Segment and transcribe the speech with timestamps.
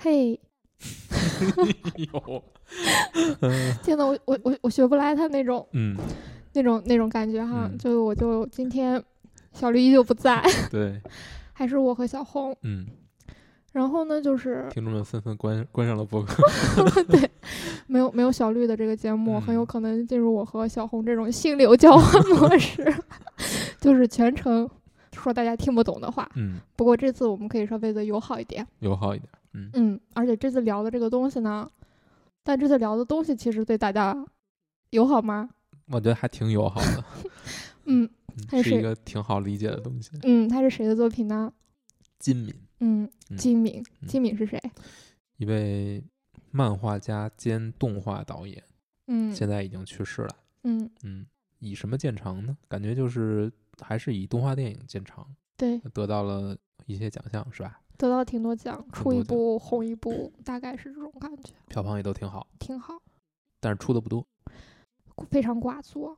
[0.00, 0.38] 嘿，
[2.12, 2.44] 有，
[3.82, 5.96] 天呐，我我我我学不来他那种嗯，
[6.54, 9.02] 那种那种感觉哈，嗯就我就今天
[9.52, 10.40] 小绿依旧不在，
[10.70, 11.00] 对，
[11.52, 12.56] 还是我和小红。
[12.62, 12.86] 嗯，
[13.72, 16.44] 然后呢，就是听众们纷纷关关上了播客。
[17.10, 17.28] 对
[17.88, 22.94] 没有没有小绿的这个节目，很有嗯可能进入我和小红这种心流交换模式，
[23.80, 24.70] 就是全程
[25.12, 26.30] 说大家听不懂的话。
[26.36, 29.28] 嗯，不过这次我们可以稍微的友好一点，友好一点。
[29.58, 31.70] 嗯，嗯，而且这次聊的这个东西呢，
[32.42, 34.14] 但这次聊的东西其实对大家
[34.90, 35.50] 友好吗？
[35.88, 37.04] 我觉得还挺友好的，
[37.86, 38.08] 嗯
[38.50, 40.10] 是是一个挺好理解的东西。
[40.22, 41.52] 嗯，他是谁的作品呢？
[42.18, 44.60] 金敏，嗯，嗯金敏，嗯金敏是谁？
[45.38, 46.02] 一位
[46.50, 48.62] 漫画家兼动画导演，
[49.06, 50.36] 嗯现在已经去世了。
[50.64, 51.26] 嗯，嗯，
[51.58, 52.56] 以什么见长呢？
[52.68, 53.50] 感觉就是
[53.80, 56.56] 还是以动画电影见长，对，得到了
[56.86, 57.80] 一些奖项，是吧？
[57.98, 62.94] 得到挺多奖，出一部红一部，大概是这种感觉，票房也都挺好，挺好，
[63.60, 64.24] 但是出的不多。
[65.30, 66.16] 非常寡作，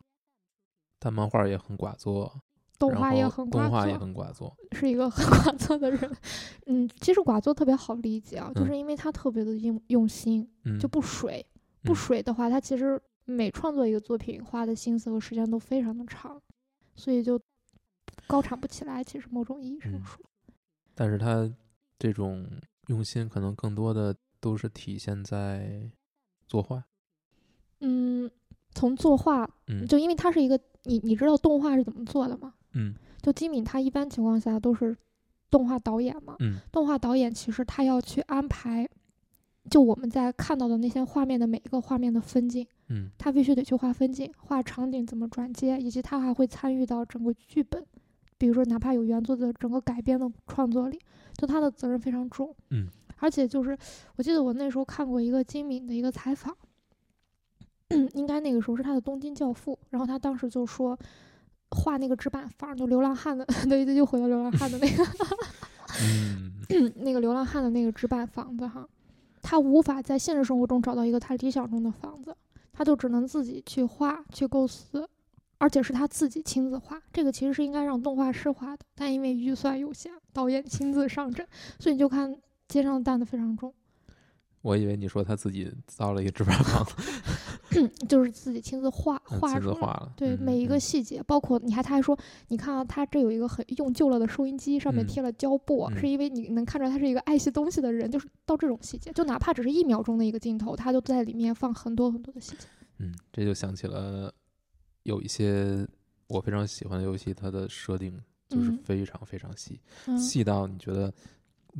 [0.98, 2.30] 但漫画也很寡作，
[2.78, 4.54] 动画也很寡作，动画也很寡作。
[4.72, 6.16] 是一个很 寡作的人。
[6.66, 11.44] 嗯，其实寡作特别好理解啊，就嗯是因为他特别的用用心，嗯，就不水。
[11.82, 16.38] 不嗯水的话，他其实每创作一个作品花的心思和时间都非常的长，
[16.94, 17.40] 所以就
[18.26, 19.02] 高产不起来。
[19.02, 20.22] 其实某种意义上嗯说，
[20.94, 21.50] 但是他
[22.00, 22.44] 这种
[22.88, 25.88] 用心，可能更多的都是体现在
[26.48, 26.82] 作画。
[27.80, 28.28] 嗯，
[28.74, 32.54] 从作画，嗯就因为他是一个，你你知道动画是怎么做的吗？
[32.72, 34.96] 嗯就金敏他一般情况下都是
[35.50, 38.88] 动画导演嘛，嗯动画导演其实他要去安排，
[39.70, 47.84] 就我们在看到的那些画面的每一个画面的分镜，嗯他必须得去画分镜，画场景怎么转接，以及他还会参与到整个剧本，
[48.38, 50.98] 比如说哪怕有原作的整个改编的创作里，
[51.40, 52.54] 就他的责任非常重。
[52.68, 53.76] 嗯， 而且就是
[54.16, 56.54] 我记得我那时候看过一个金敏的一个采访，
[58.14, 60.98] 应该那个时候是他的《东京教父》，然后他当时就说。
[61.72, 65.04] 画那个纸板房，就流浪汉的，对 对，就回到流浪汉的那个，
[66.00, 68.84] 嗯 那个流浪汉的那个纸板房子哈，
[69.40, 72.36] 他无法在现实生活中找到一个他理想中的房子，
[72.72, 75.08] 他就只能自己去画去构思，
[75.60, 77.00] 而且是他自己亲自画。
[77.12, 81.46] 这个其实是应该让动画师画的，但因为预算有限，导演亲自上阵，
[81.78, 82.34] 所以你就看
[82.66, 83.72] 肩上的担子非常重，
[84.62, 86.86] 我以为你说他自己造了一个纸板房，
[88.08, 89.74] 就是自己亲自画画出来。
[89.74, 90.12] 自画了。
[90.16, 102.66] 对嗯每一个嗯细节，包括你还他还说，你看啊，他这有一个很用旧了的收音机，上面嗯贴了胶布，嗯是因为你能看出来他是一个爱惜东西的人，就是到这种细节，就哪怕只是一秒钟的一个镜头，他就在里面放很多很多的细节。
[102.98, 104.32] 嗯，这就想起了
[105.10, 105.86] 有一些
[106.28, 108.10] 我非常喜欢的游戏，它的设定
[108.48, 108.78] 就是嗯。
[108.84, 110.16] 非常非常细，嗯。
[110.18, 111.12] 细到你觉得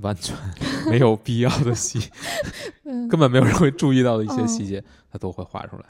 [0.03, 0.37] 完全
[0.91, 1.99] 没有必要的细，
[2.85, 4.47] 嗯，根本没有人会注意到的一些哦。
[4.47, 5.87] 细节，它都会画出来。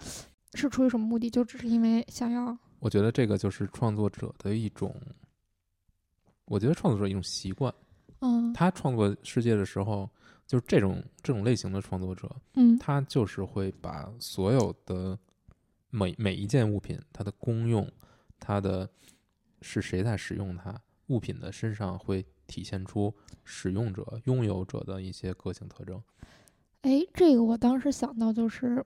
[0.55, 1.31] 是出于什么目的？
[1.31, 4.95] 就只是因为想要，我觉得这个就是创作者的一种，
[6.45, 7.73] 我觉得创作者一种习惯。
[8.21, 8.53] 嗯。
[8.53, 10.09] 他创作世界的时候，
[10.47, 12.77] 就是这种这种类型的创作者，嗯。
[12.79, 15.17] 他就是会把所有的
[15.91, 17.91] 每每一件物品，它的功用，
[18.39, 18.89] 它的
[19.61, 23.15] 是谁在使用它，物品的身上会体现出
[23.45, 26.03] 使用者、拥有者的一些个性特征。
[26.83, 28.85] 哎，这个我当时想到就是，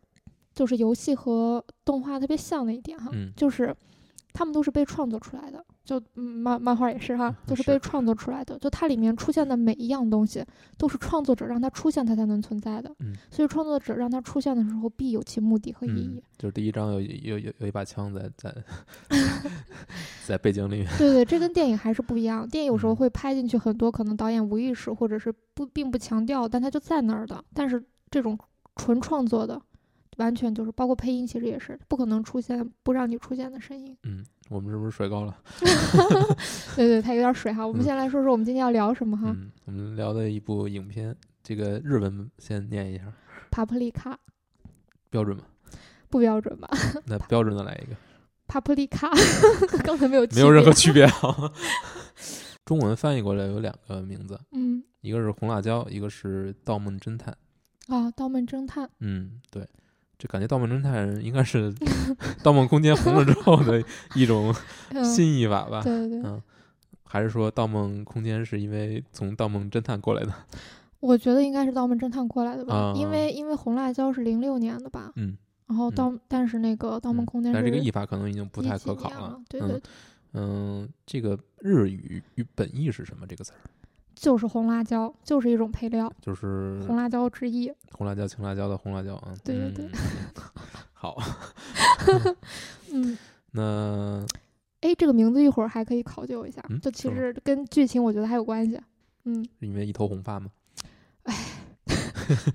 [0.54, 3.74] 就是游戏和动画特别像的一点哈，嗯就是
[4.32, 10.42] 他们都是被创作出来的，就嗯漫漫画也是哈，就是是被创作出来的，就它里面出现的每一样东西
[10.78, 18.54] 都是创作者让它出现，它才能存在的，嗯所以创作者让它出现的时候必有其目的和意嗯义。，就是第一章有有有有一把枪在在
[20.26, 20.86] 在背景里面。
[20.98, 22.48] 对对，这跟电影还是不一样。
[22.48, 27.44] 电影有时候嗯会拍进去很多可能导演无意识或者是不并不强调，但它就在那儿的。
[27.52, 28.38] 但是这种
[28.76, 29.60] 纯创作的，
[30.18, 33.96] 完全就是包括配音，其实也是不可能出现不让你出现的声音。
[34.04, 35.36] 嗯，我们是不是水高了？
[36.76, 37.66] 对 对，它有点水哈。
[37.66, 39.34] 我们嗯先来说说我们今天要聊什么哈？
[39.36, 43.04] 嗯，我们聊的一部影片，这个日文先念一下，
[43.50, 44.18] 帕普利卡
[45.10, 45.44] 标准吗？
[46.08, 46.68] 不标准吧？
[47.06, 47.96] 那标准的来一个，
[48.46, 49.10] 帕普利卡
[49.82, 51.52] 刚才没有没有任何区区别啊。
[52.64, 57.36] 中文翻译过来有两个名字，嗯一个是红辣椒，一个是盗梦侦探。
[57.88, 58.88] 啊，盗梦侦探。
[59.00, 59.68] 嗯，对，
[60.24, 61.70] 这感觉盗梦侦探应该是
[62.42, 63.84] 《盗梦空间》红了之后的
[64.14, 64.54] 一种
[64.88, 65.82] 嗯，新译法吧？
[65.84, 66.40] 对对对，嗯，
[67.04, 70.32] 还是说《盗梦空间》是因为从《盗梦侦探》过来的？
[71.00, 75.36] 我觉得应该是盗梦侦探过来的吧，啊因为因为红辣椒是零六年的吧，嗯，
[75.66, 79.38] 然后嗯盗但是那个盗梦嗯空间但是这个译法可能已经不太可考年了。
[79.46, 79.82] 对对嗯对，
[80.32, 83.26] 嗯，这个日语语本意是什么？
[83.28, 83.60] 这个词儿？
[84.14, 87.72] 就是红辣椒，就是一种配料，就是红辣椒之一。
[87.92, 89.34] 红辣椒、青辣椒的红辣椒啊。
[89.44, 89.90] 对对对嗯
[90.92, 91.16] 好，
[92.92, 93.18] 嗯，
[93.52, 94.26] 那
[94.80, 98.80] 哎，这个名字一会儿还可以考究一下，嗯就其实跟剧情我觉得还有关系。
[99.24, 100.50] 嗯，是因为一头红发吗？
[101.24, 101.34] 哎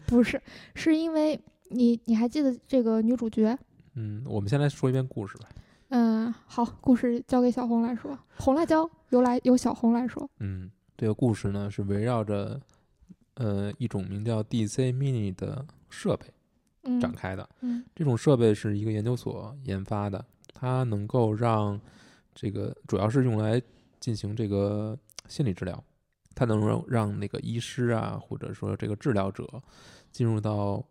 [0.08, 0.42] 不是，
[0.74, 1.40] 是因为
[1.70, 3.56] 你你还记得这个女主角？
[3.96, 5.50] 嗯，我们先来说一遍故事吧。
[5.90, 8.18] 嗯，好，故事交给小红来说。
[8.38, 10.28] 红辣椒由来由小红来说。
[10.40, 12.60] 嗯，这个故事呢是围绕着
[13.36, 16.26] 呃一种名叫 DC Mini 的设备
[16.84, 17.00] 嗯。
[17.00, 17.50] 展开的。
[17.62, 17.86] 嗯。
[17.96, 21.80] 这种设备是一个研究所研发的，它能够让
[22.36, 23.62] 这个主要是用来
[24.02, 25.00] 进行这个
[25.30, 25.82] 心理治疗，
[26.36, 29.48] 它能让让那个医师啊，或者说这个治疗者
[30.12, 30.86] 进入到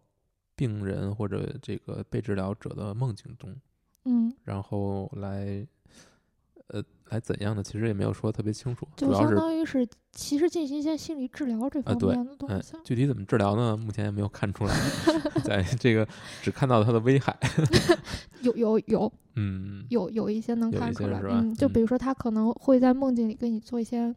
[0.56, 3.54] 病人或者这个被治疗者的梦境中，
[4.06, 5.66] 嗯，然后来
[6.68, 13.76] 呃来怎样的，其实也没有说特别清楚，就相当于是其实进行一些心理治疗这方面的东嗯西。，具体怎么治疗呢？
[13.76, 14.74] 目前也没有看出来，
[15.44, 16.06] 在 这个
[16.42, 17.36] 只看到它的危害。
[18.42, 24.14] 有有有嗯，有有一些能看出来，嗯，就嗯比如说他可能会在梦境里跟你做一些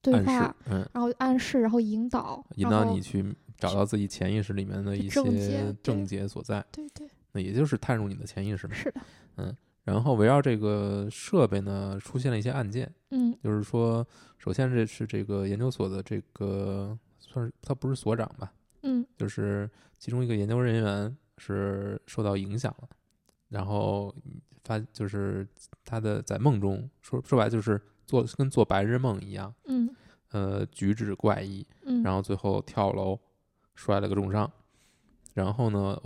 [0.00, 8.74] 对话，，嗯，然后暗示，然后引导，引导你去找到自己潜意识里面的一些症结所在，对对，那也就是探入你的潜意识嘛。
[8.74, 8.92] 是
[9.36, 13.36] 的，然后围绕这个设备呢，出现了一些案件，嗯。
[13.42, 14.06] 就是说，
[14.38, 18.52] 首先这是这个研究所的这个算是他不是所长吧，
[18.82, 19.06] 嗯。
[19.16, 22.88] 就是其中一个研究人员是受到影响了，
[23.48, 24.14] 然后
[24.64, 25.46] 发就是
[25.84, 29.94] 他的在梦中说说白就是做跟做白日梦一样，嗯。
[30.30, 33.16] 呃，举止怪异，嗯，然后最后跳楼
[33.76, 34.50] 摔了个重伤，
[35.34, 36.00] 然后呢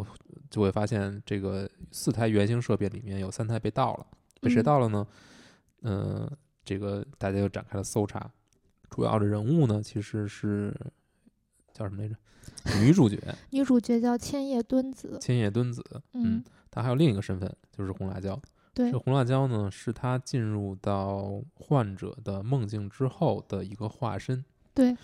[0.51, 4.07] 就会发现这个四台原型设备里面有三台被盗了，
[4.41, 5.07] 被谁嗯盗了呢？
[5.83, 6.29] 嗯、
[6.65, 8.29] 这个大家就展开了搜查，
[8.91, 10.75] 主要的人物呢其实是
[11.73, 12.17] 叫什么来着？
[12.81, 13.17] 女主角
[13.51, 15.85] 女主角叫千叶敦子，千叶敦子，
[16.15, 18.41] 嗯，她还有另一个身份就是红辣椒。
[18.75, 24.45] 对这，红辣椒呢是她进入到患者的梦境之后的一个化身。
[24.73, 24.97] 对，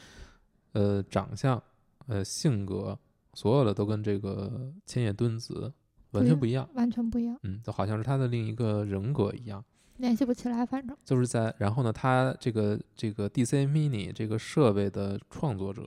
[0.73, 1.62] 呃，长相、
[2.06, 2.99] 呃，性格，
[3.34, 5.72] 所有的都跟这个千叶敦子
[6.12, 6.69] 完全不一样。
[6.75, 9.64] 完全不一样，嗯，就好像是他的另一个人格一样。
[9.98, 15.86] 联系不起来，反正，就是在，然后呢，他这个这个 DC Mini 这个设备的创作者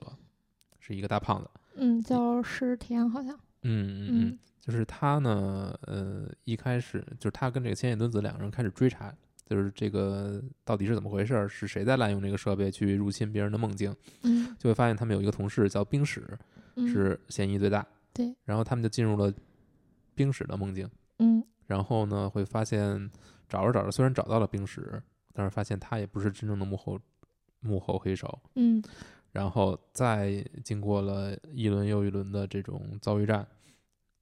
[0.78, 1.50] 是一个大胖子。
[1.76, 17.86] 嗯，叫石田好像，嗯嗯嗯嗯，就是他呢，呃，一开始就是他跟这个千叶敦子两个人开始追查，就是这个到底是怎么回事儿，是谁在滥用这个设备去入侵别人的梦境，嗯就会发现他们有一个同事叫冰史，嗯，是嫌疑最大。
[18.12, 19.32] 对，然后他们就进入了
[20.14, 20.88] 冰史的梦境，
[21.18, 23.10] 嗯然后呢，会发现
[23.48, 25.02] 找着找着，虽然找到了冰史，
[25.32, 26.98] 但是发现他也不是真正的幕后
[27.60, 28.40] 幕后黑手。
[28.54, 28.82] 嗯
[29.30, 33.46] 然后再经过了一轮又一轮的这种遭遇战，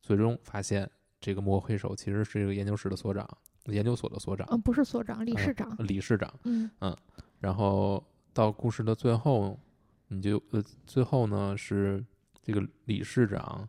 [0.03, 3.27] 最终发现这个幕后黑手其实是一个研究室的所长，
[3.67, 6.33] 研究所的所长，嗯，不是所长，理呃事长，理事长。
[6.43, 6.69] 嗯
[7.39, 8.05] 然后
[8.35, 9.59] 到故事的最后，
[10.09, 12.05] 你就呃，最后呢是
[12.47, 13.69] 这个理事长，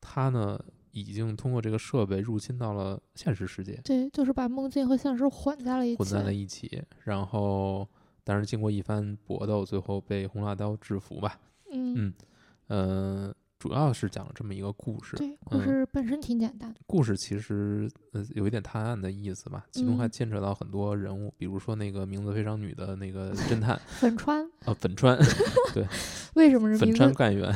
[0.00, 0.58] 他呢
[0.90, 6.82] 已经通过这个设备入侵到了现实世界，对，就是把梦境和现实混在了一起，混在了一起。
[7.04, 7.88] 然后，
[8.24, 11.38] 但是经过一番搏斗，最后被红辣椒制服吧。
[11.70, 12.14] 嗯嗯
[12.66, 15.16] 呃，主要是讲了这么一个故事。
[15.16, 16.72] 对，故嗯事本身挺简单。
[16.72, 24.46] 的，故事其实呃有一点探案的意思吧，其中还嗯牵扯到很多人物，比如说那个名字非常女的那个侦探， 粉川。
[24.66, 25.18] 呃，粉川
[25.72, 25.86] 对，
[26.34, 27.52] 为什么人粉川干员。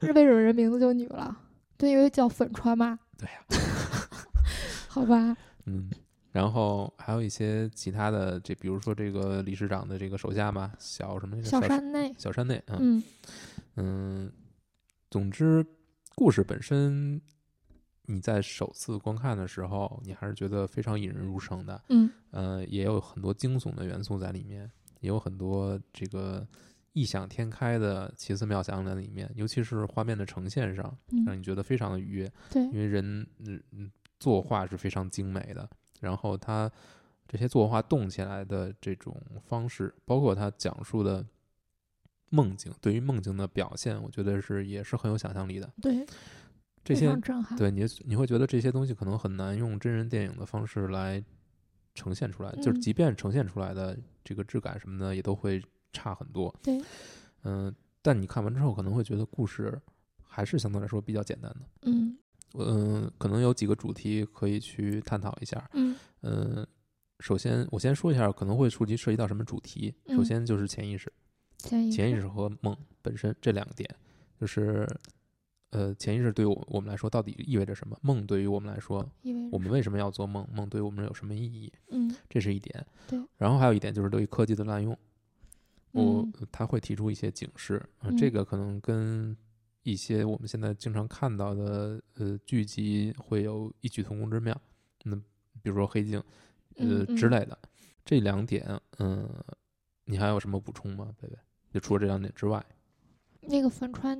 [0.00, 1.36] 是为什么人名字就女了？
[1.76, 2.98] 对，因为叫粉川嘛。
[3.18, 3.60] 对呀、
[4.88, 5.90] 好吧，嗯，
[6.32, 11.42] 然后还有一些其他的，这比如说这个理事长的这个手下嘛，小什么？
[11.42, 13.02] 小山山内，小山内，嗯嗯。
[13.76, 14.32] 嗯，
[15.10, 15.64] 总之，
[16.14, 17.20] 故事本身
[18.06, 21.82] 你在首次观看的时候，你还是觉得非常引人入胜的。
[21.88, 24.70] 嗯呃，也有很多惊悚的元素在里面，
[25.00, 26.46] 也有很多这个
[26.92, 30.84] 异想天开的奇思妙想在里面，尤其是画面的呈现上，
[31.24, 32.32] 让嗯，你觉得非常的愉悦。
[32.50, 35.68] 对因，为人嗯嗯作画是非常精美的，
[36.00, 36.70] 然后他
[37.28, 41.24] 这些作画动起来的这种方式，包括他讲述的
[42.30, 45.72] 梦境，对于梦境的表现，我觉得是也是很有想象力的。
[45.80, 46.04] 对，
[46.84, 47.16] 这些。
[47.56, 51.22] 对你你会觉得这些东西可能很难用真人电影的方式来
[51.94, 56.54] 呈现出来，就是嗯即便呈现出来的这个质感什么的也都会差很多。
[56.62, 56.80] 对，
[57.44, 59.80] 嗯、但你看完之后可能会觉得故事
[60.22, 61.60] 还是相对来说比较简单的。
[61.82, 62.16] 嗯
[62.54, 65.68] 嗯，可能有几个主题可以去探讨一下。
[65.74, 66.66] 嗯嗯，
[67.20, 69.94] 首先我先说一下可能会触及涉及到什么主题。
[70.08, 71.12] 首嗯先就是潜意识，
[71.58, 73.88] 潜意识和梦本身这两个点，
[74.40, 74.86] 就是
[75.70, 77.98] 呃，潜意识对于我我们来说到底意味着什么？
[78.02, 79.06] 梦对于我们来说，
[79.50, 80.46] 我们为什么要做梦？
[80.52, 81.72] 梦对我们有什么意义？
[81.90, 82.86] 嗯这是一点。
[83.06, 83.20] 对。
[83.36, 84.96] 然后还有一点就是对于科技的滥用，
[85.92, 89.36] 我嗯他会提出一些警示啊、嗯这个可能跟
[89.82, 94.58] 一些我们现在经常看到的呃剧集会有异曲同工之妙。
[95.04, 95.14] 那
[95.62, 96.18] 比如说黑镜，
[96.76, 97.58] 呃嗯嗯之类的，
[98.04, 99.28] 这两点，嗯、
[100.04, 101.36] 你还有什么补充吗，贝贝？
[101.76, 102.64] 就除了这两点之外，
[103.42, 104.18] 那个粉川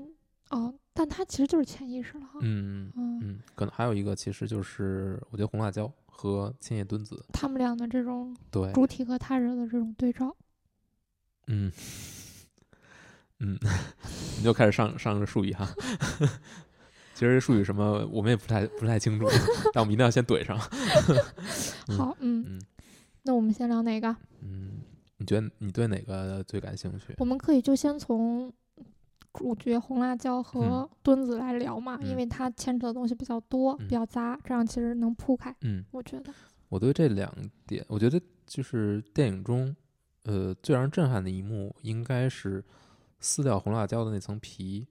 [0.50, 2.38] 哦，但它其实就是潜意识了哈。
[2.42, 10.36] 嗯嗯，嗯，可能还有一个其实就是我觉得红辣椒和千叶敦子，他们俩的这种对，主体和他人的这种对照，
[11.46, 11.72] 嗯，
[13.38, 13.58] 嗯，
[14.36, 15.66] 你就开始上上个术语哈。
[17.14, 19.26] 其实术语什么我们也不太不太清楚，
[19.72, 20.58] 但我们一定要先怼上。
[21.88, 22.60] 嗯好，嗯，嗯
[23.22, 24.14] 那我们先聊哪个？
[24.42, 24.82] 嗯，
[25.18, 27.14] 你觉得你对哪个最感兴趣？
[27.18, 28.52] 我们可以就先从
[29.32, 35.54] 主角红辣椒和墩子来聊嘛，因嗯为它牵扯的东西比较多，嗯比较杂，这样其实能铺开。
[35.62, 36.32] 嗯，我觉得，
[36.68, 37.32] 我对这两
[37.66, 39.74] 点，我觉得就是电影中，
[40.24, 42.64] 呃，最让人震撼的一幕，应该是
[43.20, 44.86] 撕掉红辣椒的那层皮，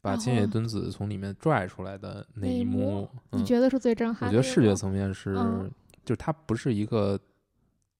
[0.00, 4.26] 把千叶后敦子从里面拽出来的那那一幕你觉得是最震撼的？
[4.26, 5.70] 我觉得视觉层面是，嗯
[6.04, 7.18] 就是它不是一个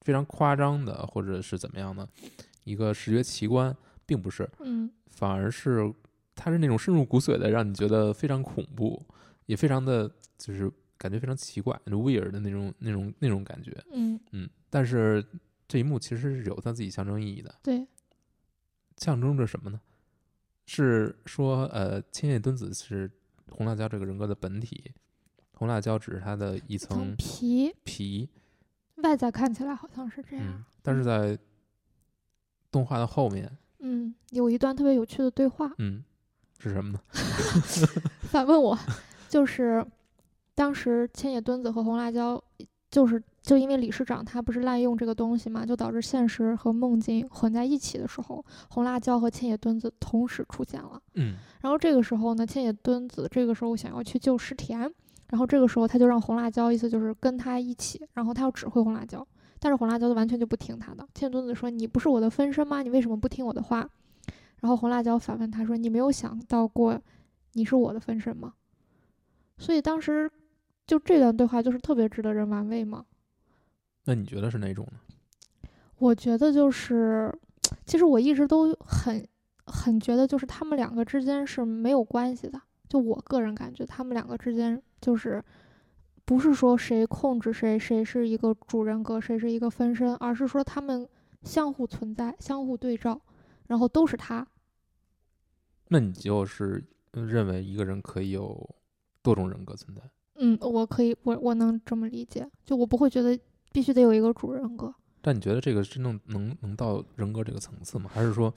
[0.05, 2.09] 非常夸张的，或者是怎么样的
[2.63, 5.93] 一个视觉奇观，并不是，嗯反而是
[6.35, 9.03] 它是那种深入骨髓的，让你觉得非常恐怖，
[9.47, 10.09] 也非常的
[10.39, 13.77] 就是感觉非常奇怪、weird 的那种那种那种感觉。
[13.93, 15.25] 嗯，嗯，但是
[15.67, 17.87] 这一幕其实是有它自己象征意义的，对，
[18.99, 19.81] 象征着什么呢？
[20.67, 23.11] 是说，呃，千叶敦子是
[23.51, 24.93] 红辣椒这个人格的本体，
[25.53, 28.29] 红辣椒只是它的一层层皮皮，
[29.05, 31.39] 外在看起来好像是这样嗯，，但是在
[32.73, 36.03] 动画的后面，嗯，有一段特别有趣的对话，嗯，
[36.59, 36.99] 是什么呢？
[38.29, 38.77] 反问我，
[39.29, 39.87] 就是
[40.55, 42.43] 当时千野敦子和红辣椒，
[42.91, 51.01] 就是就因为理事长他不是滥用这个东西嘛，就导致现实和梦境混在一起的时候，红辣椒和千野敦子同时出现了。
[51.15, 54.93] 嗯然后这个时候呢，千野敦子这个时候想要去救石田，
[55.29, 59.27] 然后这个时候他就让红辣椒意思就是跟他一起，然后他要指挥红辣椒，
[59.59, 61.07] 但是红辣椒就完全就不听他的。
[61.15, 62.83] 千叶敦子说：“你不是我的分身吗？
[62.83, 63.89] 你为什么不听我的话？”
[64.61, 67.01] 然后红辣椒反问他说：“你没有想到过
[67.53, 68.55] 你是我的分身吗？”
[69.59, 70.31] 所以当时
[70.87, 73.05] 就这段对话就是特别值得人玩味嘛。
[74.05, 74.99] 那你觉得是哪种呢？
[75.99, 77.33] 我觉得就是，
[77.87, 79.27] 其实我一直都很
[79.67, 82.61] 很觉得，就是他们两个之间是没有关系的。
[82.89, 85.45] 就我个人感觉，他们两个之间就是
[86.25, 91.07] 不是说谁控制谁，谁是一个主人格，谁是一个分身，而是说他们
[91.43, 93.21] 相互存在、相互对照，
[93.67, 94.47] 然后都是他。
[95.89, 98.67] 那你就是呃认为一个人可以有
[99.23, 100.01] 多种人格存在？
[100.37, 103.39] 嗯，我可以，我我能这么理解，就我不会觉得
[103.73, 104.95] 必须得有一个主人格。
[105.21, 108.11] 但你觉得这个真正能能到人格这个层次吗？
[108.11, 108.53] 还是说，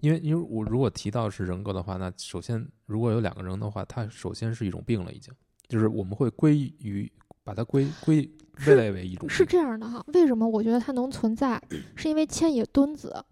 [0.00, 5.34] 因为因为我如果提到是人格的话，那首先如果有两个人的话，他首先是一种病了，已经
[5.72, 7.10] 就是我们会归于
[7.42, 8.30] 把它归归
[8.62, 11.58] 归类为一种是病这样的哈，为什么我觉得它能存在？
[11.96, 13.24] 是因为千野敦子，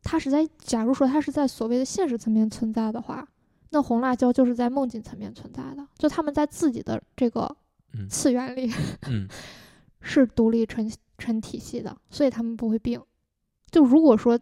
[0.00, 3.26] 它是在假如说它是在所谓的现实层面存在的话，
[3.70, 7.56] 那红辣椒就是在梦境层面存在的，就他们在自己的这个
[7.94, 8.70] 嗯次元里
[9.08, 9.26] 嗯
[10.00, 10.88] 是独立成
[11.18, 13.02] 成体系的，所以他们不会病。
[13.72, 14.38] 就如果说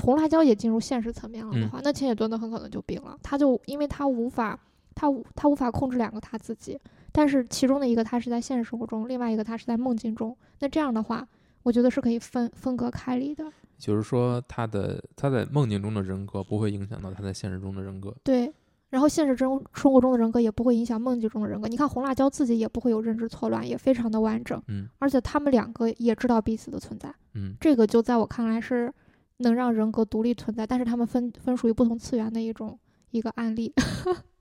[0.00, 4.58] 红辣椒也进入现实层面了的嗯话，那千野敦子很可能就病了，他就因为他无法。
[4.94, 6.78] 他无他无法控制两个他自己，
[7.10, 10.36] 但是其中的一个他是在现实生活中，另外一个他是在梦境中。
[10.60, 11.26] 那这样的话，
[11.62, 13.44] 我觉得是可以分分隔开离的。
[13.78, 18.14] 就是说他的他在梦境中的人格不会影响到他在现实中的人格。
[18.22, 18.52] 对，
[18.90, 21.66] 然后现实中生活中的人格也不会影响梦境中的人格。
[21.66, 27.12] 你看红辣椒自己也不会有认知错乱，也非常的完整，嗯而且他们两个也知道彼此的存在。
[27.34, 28.92] 嗯这个就在我看来是
[29.38, 32.78] 能让人格独立存在，但是他们分分属于不同次元的一种
[33.10, 33.72] 一个案例。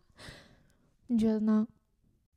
[1.11, 1.67] 你觉得呢？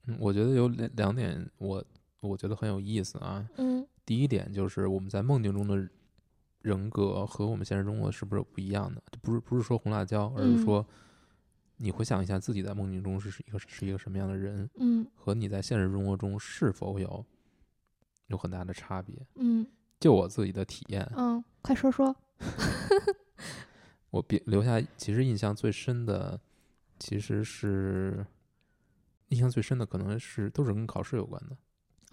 [0.06, 1.84] 嗯，我觉得有两两点我
[2.20, 3.48] 我觉得很有意思啊。
[3.56, 5.88] 嗯第一点就是我们在梦境中的
[6.60, 9.02] 人格和我们现实中的是不是有不一样的？
[9.12, 10.84] 就不是不是说红辣椒，而嗯是说
[11.76, 17.24] 你回想一下自己在梦境中是是一个是一个什么样的人，嗯和你在现实生活中是否有
[18.26, 19.14] 有很大的差别。
[19.36, 19.64] 嗯
[20.00, 22.14] 就我自己的体验，嗯，快说说。
[24.10, 26.38] 我别留下其实印象最深的，
[26.98, 28.26] 其实是
[29.34, 31.56] 印象最深的可能是都是跟考试有关的。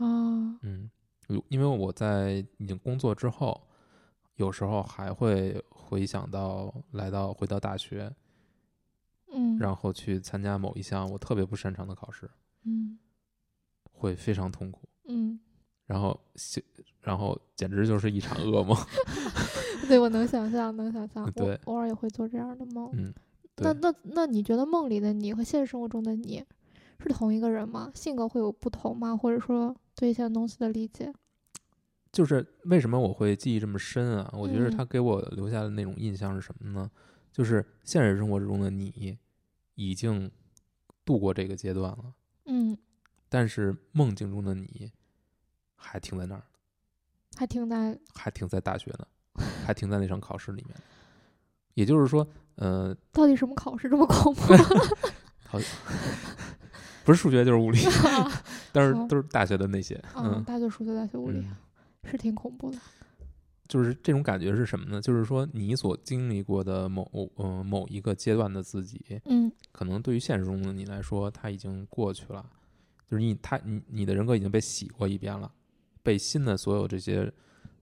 [0.03, 0.89] 哦，嗯，
[1.49, 3.61] 因为我在已经工作之后，
[4.37, 8.11] 有时候还会回想到来到回到大学，
[9.31, 12.27] 嗯，然后去参加某一项我特别不擅长的考试，
[12.63, 12.97] 嗯
[13.91, 15.39] 会非常痛苦，嗯，
[15.85, 16.63] 然后想
[17.01, 18.75] 然后简直就是一场噩梦。
[19.87, 22.89] 对我能想象，能想象，我对偶尔也会做这样的梦。
[22.93, 23.13] 嗯，
[23.57, 26.43] 那对那那你觉得梦里的你和现实生活中的你
[27.01, 27.91] 是同一个人吗？
[27.93, 29.15] 性格会有不同吗？
[29.15, 31.11] 或者说对一些东西的理解？
[32.11, 34.29] 就是为什么我会记忆这么深啊？
[34.33, 36.89] 我觉得嗯他给我留下的那种印象是什么呢？
[37.31, 39.17] 就是现实生活中的你
[39.75, 40.29] 已经
[41.05, 42.13] 度过这个阶段了，
[42.45, 42.77] 嗯，
[43.29, 44.91] 但是梦境中的你
[45.75, 46.43] 还停在那儿，
[47.37, 49.07] 还停在还停在大学呢，
[49.65, 50.75] 还停在那场考试里面。
[51.75, 54.41] 也就是说，呃，到底什么考试这么恐怖？
[57.03, 57.79] 不是数学就是物理，
[58.71, 61.55] 但是都是大学的那些，嗯，嗯大学数学、大学物理嗯，
[62.11, 62.77] 是挺恐怖的。
[63.67, 65.01] 就是这种感觉是什么呢？
[65.01, 72.45] 就是说你所经历过的某呃某一个阶段的自己，嗯可能对于现实中的你来说，它已经过去了，
[73.09, 75.49] 就是你他你你的人格已经被洗过一遍了，
[76.03, 77.31] 被新的所有这些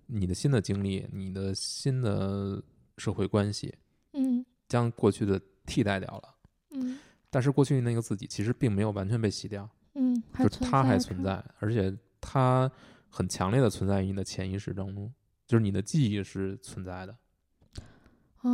[0.06, 2.62] 你的新的经历、你的新的
[2.98, 3.74] 社会关系，
[4.14, 6.36] 嗯将过去的替代掉了。
[6.72, 11.24] 嗯但是过去那个自己其实并没有完全被洗掉，嗯，还就是它还存。
[11.24, 12.72] 在，而且它
[13.10, 15.14] 很强烈的存在于你的潜意识当中，
[15.46, 17.16] 就是你的记忆是存在的。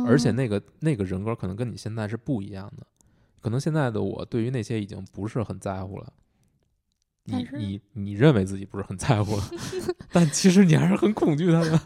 [0.06, 2.86] 而且哦那个那个人格可能跟你现在是不一样的，
[3.40, 6.12] 可能现在的我对于那些已经不是很在乎了。
[7.26, 9.42] 你你你认为自己不是很在乎了，
[10.12, 11.80] 但其实你还是很恐惧他的。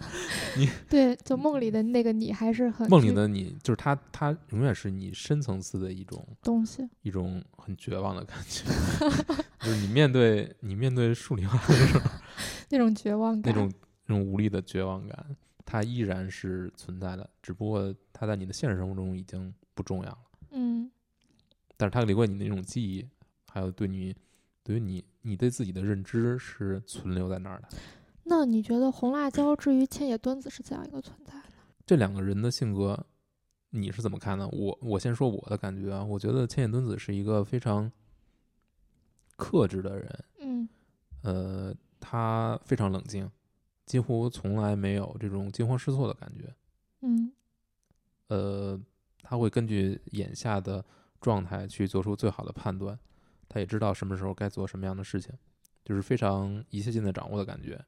[0.56, 6.86] 你对，就梦里的那个你还是很梦里的你，就是他，他永远是你深层次的一种东西。
[7.02, 8.64] 一种很绝望的感觉，
[9.60, 12.10] 就是你面对你面对数理化的时候，
[12.70, 13.72] 那种绝望感，那种
[14.06, 20.18] 那种无力的绝望感，它依然是存在的，只不过它在你的现实生活中已经不重要了。
[20.52, 20.90] 嗯
[21.76, 23.08] 但是它留给你的那种记忆，
[23.50, 24.14] 还有对你
[24.62, 27.68] 对于你你对自己的认知是存留在那儿的。
[28.24, 31.42] 那你觉得红辣椒至于千野敦子是怎样一个存在呢？
[31.84, 33.06] 这两个人的性格，
[33.70, 34.48] 你是怎么看呢？
[34.48, 37.90] 我我先说我的感觉啊，我觉得千野敦子是一个非常
[39.36, 40.68] 克制的人，嗯
[41.22, 43.28] 呃，他非常冷静，
[43.86, 46.54] 几乎从来没有这种惊慌失措的感觉。
[47.00, 47.32] 嗯
[48.28, 48.80] 呃，
[49.22, 50.84] 他会根据眼下的
[51.20, 52.96] 状态去做出最好的判断，
[53.50, 55.34] 他也知道什么时候该做什么样的事情，
[55.84, 57.84] 就是非常一切尽在掌握的感觉。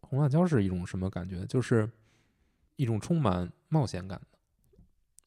[0.00, 1.46] 红辣椒是一种什么感觉？
[1.46, 1.90] 就是
[2.76, 4.38] 一种充满冒险感的，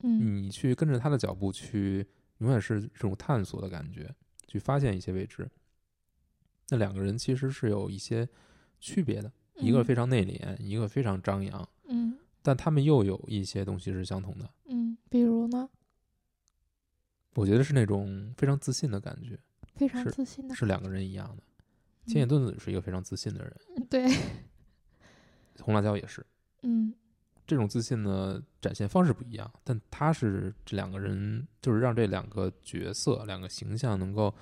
[0.04, 2.08] 嗯你去跟着他的脚步去，
[2.38, 4.14] 永远是这种探索的感觉，
[4.48, 5.50] 去发现一些未知。
[6.70, 8.30] 那两个人其实是有一些
[8.80, 14.48] 区别的，一个嗯非常内敛，一个非常张扬，嗯但他们又有一些东西是相同的。
[14.66, 15.68] 嗯，比如呢，
[17.36, 19.38] 我觉得是那种非常自信的感觉，
[19.76, 21.44] 非常自信的，是两个人一样的。
[22.08, 24.08] 千叶嗯敦子是一个非常自信的人，对，
[25.60, 26.26] 红辣椒也是。
[26.64, 26.94] 嗯
[27.48, 34.34] 这种自信呢，展现方式不一样，但他是这两个人，就是让这两个角色、两个形象能够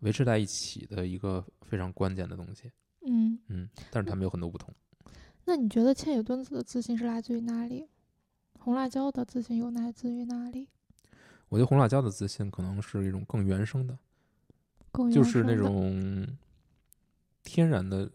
[0.00, 2.70] 维持在一起的一个非常关键的东西。
[3.06, 3.38] 嗯。
[3.48, 4.74] 嗯，但是他们有很多不同。
[5.44, 7.86] 那你觉得千野敦子的自信是来自于哪里？
[8.58, 10.68] 红辣椒的自信又来自于哪里？
[11.48, 13.98] 我觉得红辣椒的自信可能是一种更原生的，
[14.92, 16.26] 更就是那种
[17.42, 18.10] 天然的、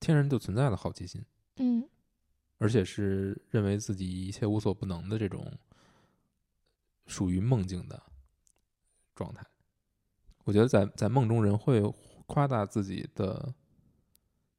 [0.00, 1.24] 天然就存在的好奇心。
[1.56, 1.88] 嗯
[2.58, 5.52] 而且是认为自己一切无所不能的这种
[7.06, 8.00] 属于梦境的
[9.14, 9.44] 状态。
[10.44, 11.82] 我觉得在在梦中，人会
[12.26, 13.52] 夸大自己的，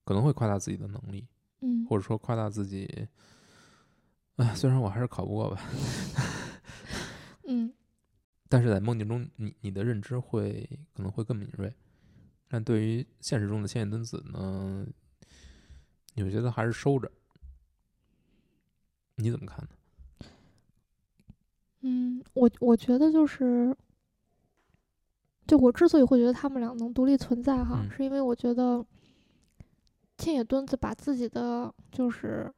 [0.03, 1.25] 可能会夸大自己的能力，
[1.61, 3.07] 嗯或者说夸大自己。
[4.35, 5.61] 哎，虽然我还是考不过吧，
[6.17, 6.24] 嗯
[8.47, 11.73] 但是在梦境中，你你的认知会可能会更敏锐。
[12.47, 14.85] 但对于现实中的千叶敦子呢，
[16.13, 17.11] 你会觉得还是收着。
[19.15, 19.69] 你怎么看呢？
[21.81, 23.75] 嗯，我我觉得就是，
[25.47, 28.85] 就我之所以会觉得他们俩能独立存在哈，嗯是因为我觉得
[30.17, 32.51] 千野墩子把自己的就是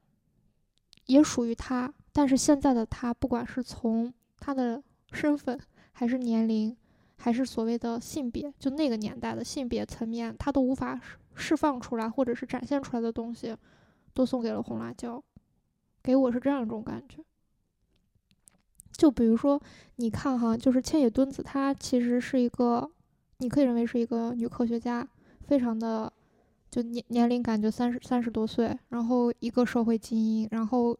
[1.06, 5.58] 也属于他，但是现在的他，不管是从他的身份，
[5.98, 6.76] 还是年龄，
[7.16, 11.00] 还是所谓的性别，就那个年代的性别层面，他都无法
[11.34, 13.56] 释放出来或者是展现出来的东西，
[14.14, 15.20] 都送给了红辣椒。
[16.00, 17.18] 给我是这样一种感觉。
[18.92, 19.60] 就比如说，
[19.96, 22.88] 你看哈，就是千野敦子，她其实是一个，
[23.38, 25.04] 你可以认为是一个女科学家，
[25.48, 26.12] 非常的
[26.70, 30.96] 就年年龄感觉三十三十多岁，然后一个社会精英，然后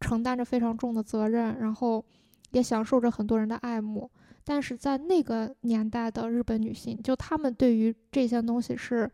[0.00, 2.04] 承担着非常重的责任，然后
[2.50, 4.10] 也享受着很多人的爱慕。
[4.44, 9.10] 但是在那个年代的日本女性，就她们对于这些东西是，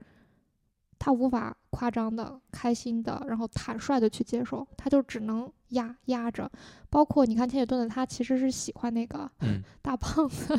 [0.96, 6.48] 她无法夸张的、开心的，然后坦率的去接受，她就只能压压着。
[6.88, 10.56] 包括你看千雪盾的，她其实是喜欢那个嗯 大胖子，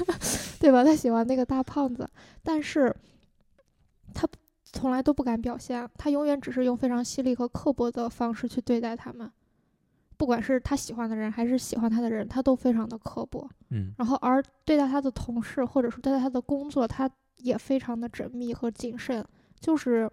[0.60, 0.84] 对吧？
[0.84, 2.06] 她喜欢那个大胖子，
[2.42, 2.94] 但是
[4.12, 4.28] 她
[4.64, 9.32] 从来都不敢表现，她永远只是用非常犀利和刻薄的方式去对待他们。
[10.20, 13.48] 不管是他喜欢的人还是喜欢他的人，他都非常的刻薄。
[13.70, 19.24] 嗯然后而对待他的同事或者说对待他的工作，他也非常的缜密和谨慎，
[19.58, 20.10] 就是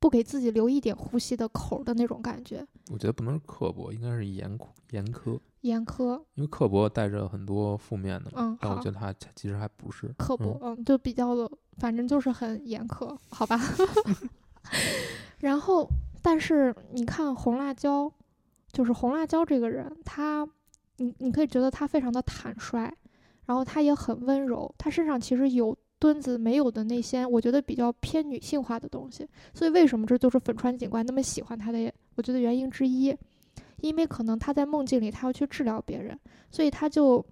[0.00, 6.20] 不给自己留一点呼吸的口儿的那种感觉，我觉得不能是刻薄，应该是严苛严苛，严苛。
[6.34, 8.38] 因为刻薄带着很多负面的嘛。
[8.42, 13.56] 嗯，但我觉，得他其实还不是刻薄，嗯，就比较的，反正就是很严苛，好吧。
[15.38, 15.88] 然后，
[16.20, 18.12] 但是你看红辣椒，
[18.76, 20.46] 就是红辣椒这个人，他，
[20.98, 22.92] 你你可以觉得他非常的坦率，
[23.46, 29.26] 然后他也很温柔，他身上其实有墩子没有的那些，我觉得比较偏女性化的东西。
[29.54, 33.16] 所以为什么这就是粉川警官那么喜欢他的，我觉得原因之一，
[33.78, 37.24] 因为可能他在梦境里他要去治疗别人，所以他就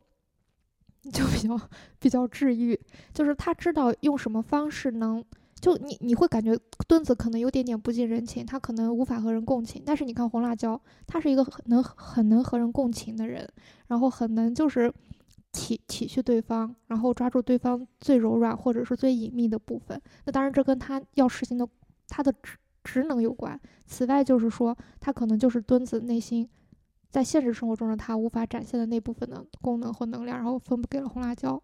[1.13, 1.61] 就比较
[1.99, 2.81] 比较治愈，
[3.13, 5.23] 就是他知道用什么方式能。
[5.65, 6.55] 就你你会感觉
[6.87, 9.83] 墩子可能有点点不近人情，他可能无法和人共情。
[9.83, 13.49] 但是你看红辣椒，他是一个很能很能和人共情的人，
[13.87, 14.93] 然后很能就是
[15.53, 19.99] 体体恤对方，然后抓住对方最柔软或者是最隐秘的部分。
[20.27, 21.67] 那当然，这跟他要实行的
[22.09, 23.59] 他的职职能有关。
[23.87, 26.47] 此外，就是说他可能就是墩子内心
[27.09, 31.59] 在现实生活中的他无法展现的那部分的功能和能量，然后分布给了红辣椒。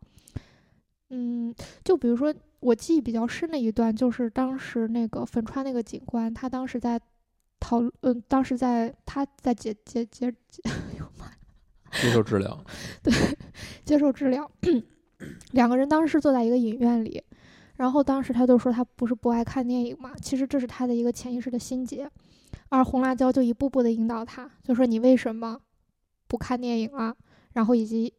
[1.11, 7.01] 嗯，就比如说我记忆比较深的一段，就是当时那个粉川那个警官，他当时在
[7.59, 11.33] 讨论，嗯，当时在他在接接接接，哎呦妈呀，
[11.93, 12.65] 接受治疗。
[13.03, 13.13] 对
[13.85, 14.51] 接受治疗。
[15.53, 17.23] 两个人当时是坐在一个影院里，
[17.77, 22.11] 然后当时他就说他不是不爱看电影嘛，其实这是他的一个潜意识的心结。
[22.69, 25.61] 而红辣椒就一步步的引导他，就说你为什么
[26.29, 27.15] 不看电影啊？
[27.53, 28.15] 然后以及，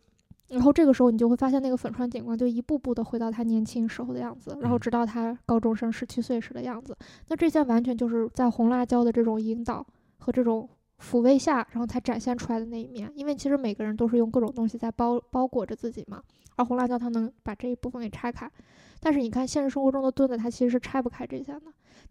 [0.52, 6.96] 然后这个时候你就会发现那个粉川警官就一步步的回到他年轻时候的样子，然后嗯直到他高中生十七岁时的样子。
[7.30, 9.86] 那这些完全就是在红辣椒的这种引导
[10.20, 13.12] 和这种抚慰下，然后才展现出来的那一面。
[13.16, 16.22] 因为其实每个人都是用各种东西在包包裹着自己嘛，
[16.58, 18.52] 而红辣椒它能把这一部分给拆开。
[19.00, 21.62] 但是你看现实生活中的墩子，他其实是拆不开这些的。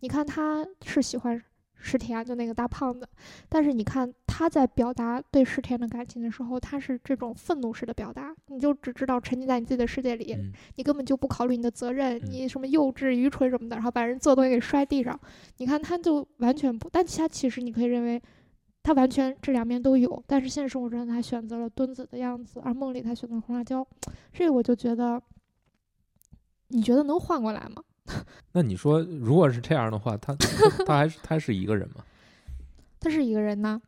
[0.01, 1.41] 你看他是喜欢
[1.81, 3.09] 石田，就那个大胖子，
[3.49, 15.19] 但是你看他在表达对石田的感情的时候，他是这种愤怒式的表达，你就只知道沉浸在你自己的世界里，嗯你根本就不考虑你的责任，嗯你什么幼稚、愚蠢什么的，然后把人做东西给摔地上。
[15.57, 18.21] 你看他就完全不，但他其实你可以认为。
[18.83, 23.87] 他完全这两面都有，但是现实生活中他选择了墩子的样子，而梦里他选择了红辣椒，
[24.33, 25.23] 这个我就觉得，
[26.69, 27.83] 你觉得能换过来吗？
[28.53, 32.05] 那你说，如果是这样的话，他他他还是他是一个人吗？
[33.01, 33.81] 他是一个人呢？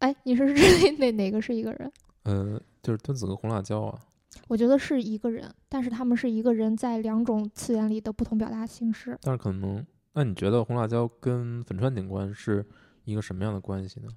[0.00, 1.92] 哎，你是指哪哪个是一个人？
[2.24, 4.00] 呃，就是墩子和红辣椒啊。
[4.48, 9.18] 我觉得是一个人，但是他们是一个人在两种次元里的不同表达形式。
[9.22, 12.64] 但是可能，那你觉得红辣椒跟粉川警官是
[13.04, 14.08] 一个什么样的关系呢？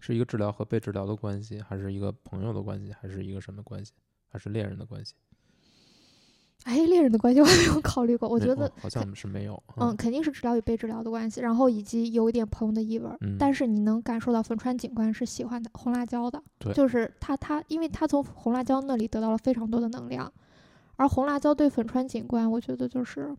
[0.00, 3.92] 是一个治疗和被治疗的关系，还是一个朋友的关系，还是一个什么关系？
[4.28, 5.14] 还是恋人的关系？
[6.66, 9.62] 哎，恋人的关系 我没有考虑过，我觉得哦好像是没有。
[9.76, 13.16] 嗯，肯定是治疗与被治疗的关系，然后以及有一点朋友的意味儿。
[13.20, 20.32] 嗯但是你能感受到粉川警官是喜欢的红辣椒的，对就是他他，因为他从红辣椒那里得到了非常多的能量，
[20.96, 23.32] 而红辣椒对粉川警官，我觉得就是，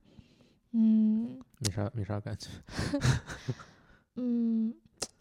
[0.71, 2.47] 嗯没啥没啥感觉。
[4.15, 4.73] 嗯，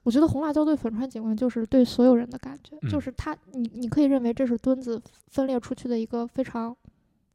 [0.05, 6.75] 我觉得红辣椒对粉川警官就是对所有人的感觉，就嗯是他，你你可以认为这是墩子分裂出去的一个非常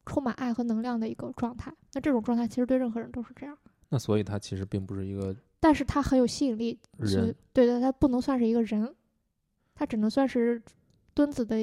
[0.06, 1.74] 充满爱和能量的一个状态。
[1.94, 3.58] 那这种状态其实对任何人都是这样。
[3.90, 8.96] 那所以他其实并不是一个但是他很有吸引力，是人，对对，他不能算是一个人，
[9.76, 10.62] 他只能算是
[11.14, 11.58] 墩子的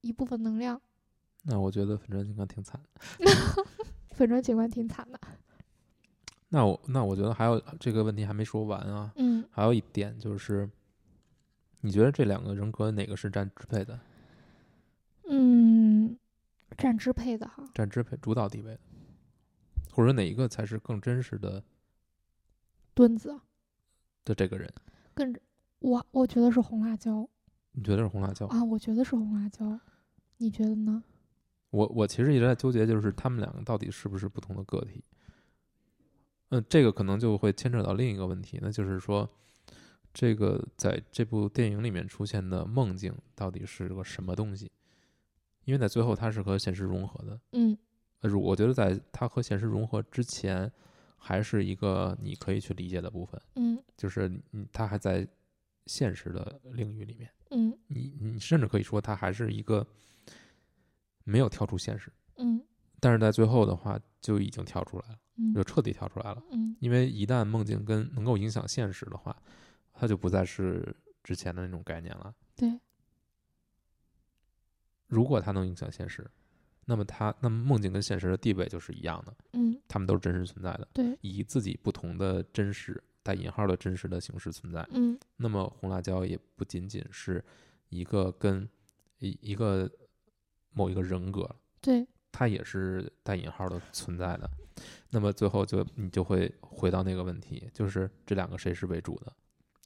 [0.00, 0.80] 一部分能量。
[1.42, 3.30] 那我觉得粉砖警官挺惨的。
[4.10, 5.20] 粉砖警官挺惨的，
[6.48, 10.66] 那我那我觉得还有这个问题还没说完啊，嗯，还有一点就是，
[11.82, 14.00] 你觉得这两个人格哪个是占支配的？
[15.28, 15.85] 嗯，
[16.76, 18.80] 占支配的哈，占支配主导地位的，
[19.92, 21.62] 或者说哪一个才是更真实的
[22.94, 23.38] 墩子
[24.24, 24.72] 的这个人？
[25.14, 25.34] 更
[25.78, 27.28] 我我觉得是红辣椒
[27.72, 28.46] 你觉得是红辣椒？
[28.46, 29.78] 啊，我觉得是红辣椒，
[30.38, 31.04] 你觉得呢？
[31.70, 35.04] 我我其实一直在纠结，就是他们两个到底是不是不同的个体？
[36.48, 39.28] 嗯，这个可能就会牵扯到另一个问题，那就是说，
[40.14, 44.70] 这个在这部电影里面出现的梦境到底是个什么东西？
[45.66, 47.38] 因为在最后它是和现实融合的。
[47.52, 47.76] 嗯
[48.42, 50.72] 我觉得在它和现实融合之前，
[51.16, 55.24] 还是一个你可以去理解的部分，嗯就是你它还在
[55.84, 59.86] 现实的领域里面，嗯你你甚至可以说它还是一个
[61.22, 62.60] 没有跳出现实，嗯
[62.98, 66.42] 但是在最后的话就已经跳出来了，嗯就彻底跳出来了。
[66.50, 69.36] 嗯因为一旦梦境跟能够影响现实的话，
[69.92, 72.34] 它就不再是之前的那种概念了。
[72.56, 72.68] 对，
[75.06, 76.28] 如果它能影响现实，
[76.84, 84.86] 那么它那么梦境跟现实的地位就是一样的，嗯它们都是真实存在的，对，以自己不同的真实带引号的真实的形式存在。
[84.92, 87.44] 嗯那么红辣椒也不仅仅是
[87.88, 88.68] 一个跟
[89.18, 89.90] 一一个
[90.72, 91.48] 某一个人格。
[91.80, 94.50] 对，它也是带引号的存在的。
[95.10, 99.32] 那么最后就你就会回到那个问题，就是这两个谁是为主的，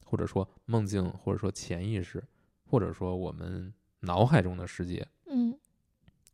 [0.04, 2.22] 或者说梦境，或者说潜意识，
[2.64, 5.58] 或者说我们脑海中的世界，嗯。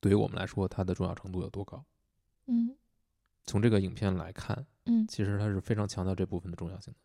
[0.01, 1.85] 对于我们来说它的重要程度有多高？
[2.47, 2.77] 嗯。
[3.45, 5.07] 从这个影片来看，嗯。
[5.07, 7.01] 其实它是非常强调这部分的重要性的，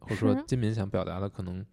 [0.00, 1.64] 或者说金敏想表达的可能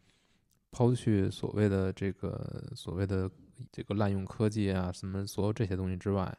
[0.71, 3.29] 抛去所谓的这个所谓的
[3.71, 6.37] 这个滥用科技啊，什么所有这些东西之外，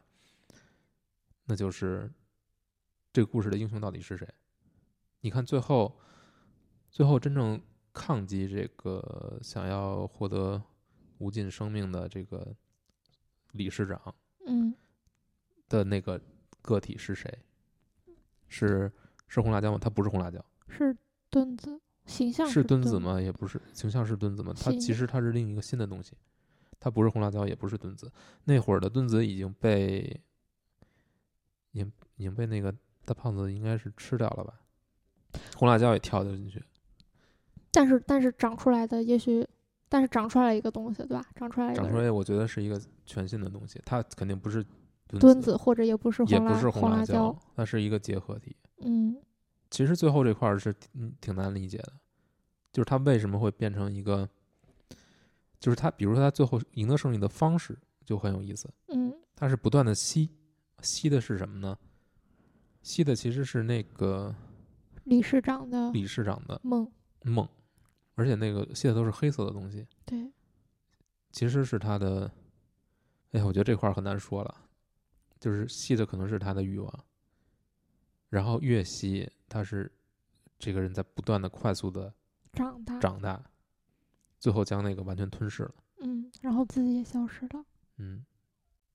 [1.45, 2.11] 那就是
[3.11, 4.27] 这个故事的英雄到底是谁？
[5.21, 5.97] 你看最后，
[6.89, 7.61] 最后真正
[7.93, 10.61] 抗击这个想要获得
[11.21, 12.55] 无尽生命的这个
[13.51, 14.15] 理事长
[14.47, 14.73] 嗯
[15.69, 16.19] 的那个
[16.63, 17.31] 个体是谁？
[18.47, 18.91] 是
[19.27, 19.77] 是红辣椒吗？
[19.79, 20.97] 他不是红辣椒，是
[21.29, 22.99] 墩子，形象是墩墩子？
[22.99, 23.21] 吗？
[23.21, 24.51] 也不是，形象是墩子吗？
[24.59, 26.13] 他其实他是另一个新的东西，
[26.79, 28.11] 他不是红辣椒，也不是墩子。
[28.45, 30.19] 那会儿的墩子已经被，
[31.71, 34.59] 已经已经被那个大胖子应该是吃掉了吧？
[35.55, 36.61] 红辣椒也跳了进去，
[37.71, 39.47] 但是但是长出来的也许，
[39.91, 41.25] 但是长出来一个东西，对吧？
[41.35, 44.63] 长出来一个长出来我觉得是一个全新的东西，它肯定不是
[45.05, 48.55] 墩墩子，或者也不是也红辣不是红辣椒，它是一个结合体。
[48.77, 49.17] 嗯
[49.69, 51.91] 其实最后这块儿是挺挺难理解的，
[52.71, 54.29] 就是它为什么会变成一个，
[55.59, 60.29] 就是它，比如说它最后赢得胜利的方式就很有意思，嗯它是不断的吸，
[60.81, 61.77] 吸的是什么呢？
[62.81, 64.33] 吸的其实是那个
[65.03, 66.89] 理事长的理事长的梦，
[67.23, 67.47] 梦，
[68.15, 70.31] 而且那个吸的都是黑色的东西，对，
[71.31, 72.31] 其实是他的，
[73.31, 74.55] 哎呀，我觉得这块儿很难说了，
[75.39, 77.05] 就是吸的可能是他的欲望，
[78.29, 79.91] 然后越吸，他是
[80.59, 82.13] 这个人在不断的快速的
[82.53, 83.43] 长大，长大，
[84.39, 85.73] 最后将那个完全吞噬了。
[86.03, 87.63] 嗯，然后自己也消失了。
[87.97, 88.25] 嗯，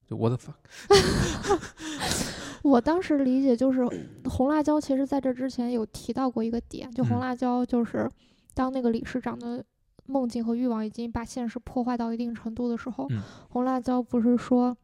[0.05, 0.57] 就 what the fuck？
[2.62, 3.87] 我当时理解就是，
[4.24, 8.11] 红辣椒其实在这之前有提到过一个点，就红嗯辣椒就是
[8.56, 9.62] 当那个理事长的
[10.06, 14.74] 梦境和欲望已经把现实破坏到一定程度的时候，嗯红辣椒不是说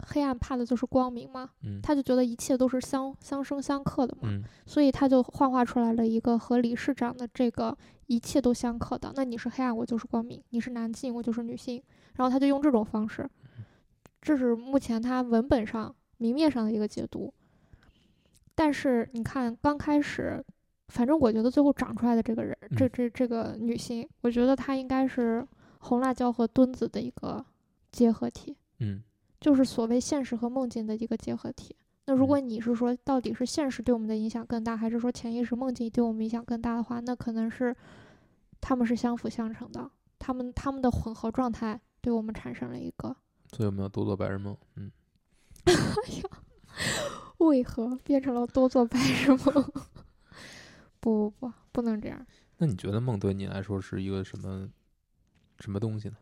[0.00, 1.48] 黑暗怕的就是光明吗？
[1.62, 7.74] 嗯他就觉得一切都是相相生相克的嘛，嗯所以他就幻化出来了一个和理事长的这个
[8.06, 9.10] 一切都相克的。
[9.16, 11.82] 那你是黑暗，我就是光明；你是男性，我就是女性。
[12.16, 13.26] 然后他就用这种方式，
[14.20, 17.32] 这是目前他文本上明面上的一个解读。
[18.54, 20.44] 但是你看，刚开始，
[20.90, 25.46] 反正我觉得最后长出来的这个人，这嗯这这个女性，我觉得她应该是
[25.78, 27.44] 红辣椒和墩子的一个
[27.90, 28.56] 结合体。
[28.80, 29.02] 嗯
[29.40, 31.74] 就是所谓现实和梦境的一个结合体。
[32.04, 37.74] 那如果嗯你是说到底是现实对我们的影响更大，还是说潜意识梦境对我们影响更大的话，那可能是
[38.60, 43.16] 他们是相辅相成的，他们他们的混合状态对我们产生了一个
[43.52, 44.56] 所以我们要多做白日梦。
[44.76, 44.90] 嗯，
[47.38, 49.72] 为何变成了多做白日梦？
[51.00, 52.24] 不不不，不能这样。
[52.58, 54.68] 那你觉得梦对你来说是一个什么
[55.58, 56.16] 什么东西呢？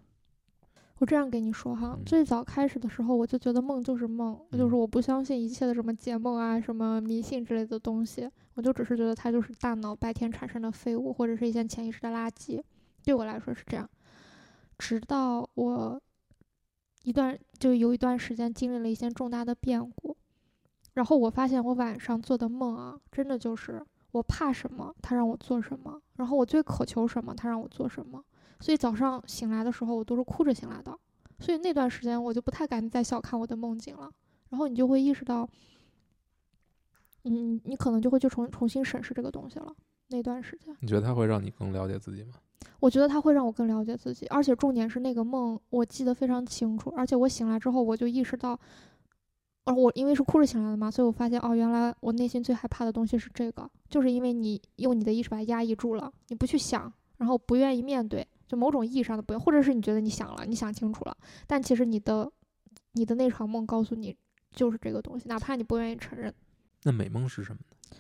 [0.99, 12.61] 我这样跟你说哈，嗯最早开始的时候，我就觉得梦就是梦，就是嗯我不相信一切的什么解梦啊、什么迷信之类的东西，我就只是觉得它就是大脑白天产生的废物，或者是一些潜意识的垃圾。
[13.05, 13.89] 对我来说是这样。
[14.77, 16.01] 直到我
[17.05, 20.17] 一段就有一段时间经历了一些重大的变故，
[20.95, 23.81] 然后我发现我晚上做的梦啊，真的就是
[24.19, 28.23] 我怕什么，他让我做什么，然后我最渴求什么，他让我做什么。
[28.61, 30.99] 所以早上醒来的时候，我都是哭着醒来的。
[31.39, 34.11] 所以那段时间我就不太敢再小看我的梦境了。
[34.51, 35.49] 然后你就会意识到，
[37.25, 39.73] 嗯，你可能就会去重重新审视这个东西了。
[40.09, 42.35] 那段时间，你觉得它会让你更了解自己吗？
[42.81, 48.59] 我觉得它会让我更了解自己，而且重点是那个梦我记得非常清楚，而且我醒来之后我就意识到，
[49.69, 61.15] 而我因为是哭着醒来的嘛，所以我发现哦，原来我内心最害怕的东西是这个，就是因为你用你的意识把它压抑住了，你不去想，然后不愿意面对，就某种意义上的不愿，或者是你觉得你想了，你想清楚了，
[61.47, 62.31] 但其实你的
[62.93, 64.17] 你的那场梦告诉你
[64.53, 66.33] 就是这个东西，哪怕你不愿意承认。
[66.85, 67.99] 那美梦是什么呢？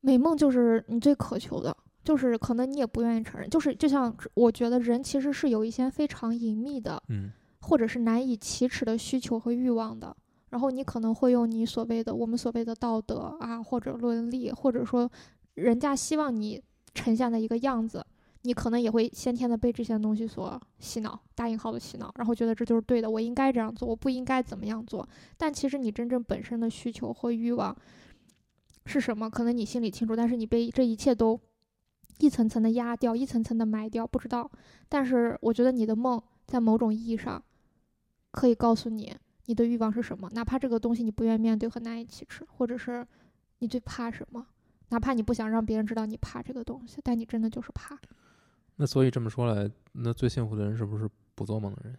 [0.00, 10.16] 美梦就是你最渴求的，就是可能你也不愿意承认，就是就像我觉得人其实是有一些非常隐秘的，嗯或者是难以启齿的需求和欲望的。
[10.54, 15.10] 然后你可能会用你所谓的我们所谓的道德啊，或者伦理，或者说
[15.54, 16.62] 人家希望你
[16.94, 18.06] 呈现的一个样子，
[18.42, 25.04] 你可能也会先天的被这些东西所洗脑，大引号的洗脑，然后觉得这就是对的，我应该这样做，我不应该怎么样做。
[25.36, 27.76] 但其实你真正本身的需求和欲望
[28.86, 29.28] 是什么？
[29.28, 31.36] 可能你心里清楚，但是你被这一切都
[32.20, 34.48] 一层层的压掉，一层层的埋掉，不知道。
[34.88, 37.42] 但是我觉得你的梦在某种意义上
[38.30, 39.12] 可以告诉你。
[39.46, 40.28] 你的欲望是什么？
[40.32, 43.06] 哪怕这个东西你不愿面对和难以启齿，或者是
[43.58, 44.46] 你最怕什么？
[44.90, 47.98] 哪怕你不想让别人知道你怕这个东西，但你真的就是怕。
[48.76, 51.98] 那所以这么说来，那最幸福的人是不是不做梦的人？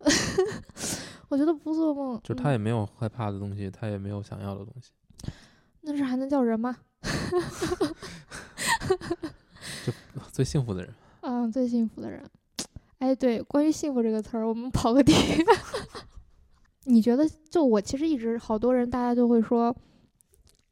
[1.28, 4.90] 我觉得不做梦，就是他也没有害怕的东西，他也没有想要的东西。
[5.82, 6.76] 那这还能叫人吗？
[9.84, 9.92] 就
[10.32, 10.94] 最幸福的人。
[11.22, 12.22] 嗯，最幸福的人。
[12.98, 15.12] 哎，对，关于幸福这个词儿，我们跑个题。
[16.88, 19.76] 你觉得，就我其实一直好多人，大家就会说，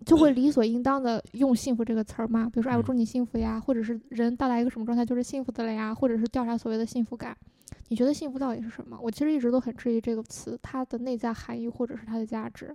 [0.07, 2.47] 就会理所应当的用幸福这个词儿嘛？
[2.47, 7.37] 比如说，哎，我祝你幸福呀，或者是人到达一个什么状态就是幸福的了呀，或者是调查所谓的幸福感。
[7.89, 8.99] 你觉得幸福到底是什么？
[9.01, 12.75] 我其实一直都很质疑这个词它的内在含义或者是它的价值。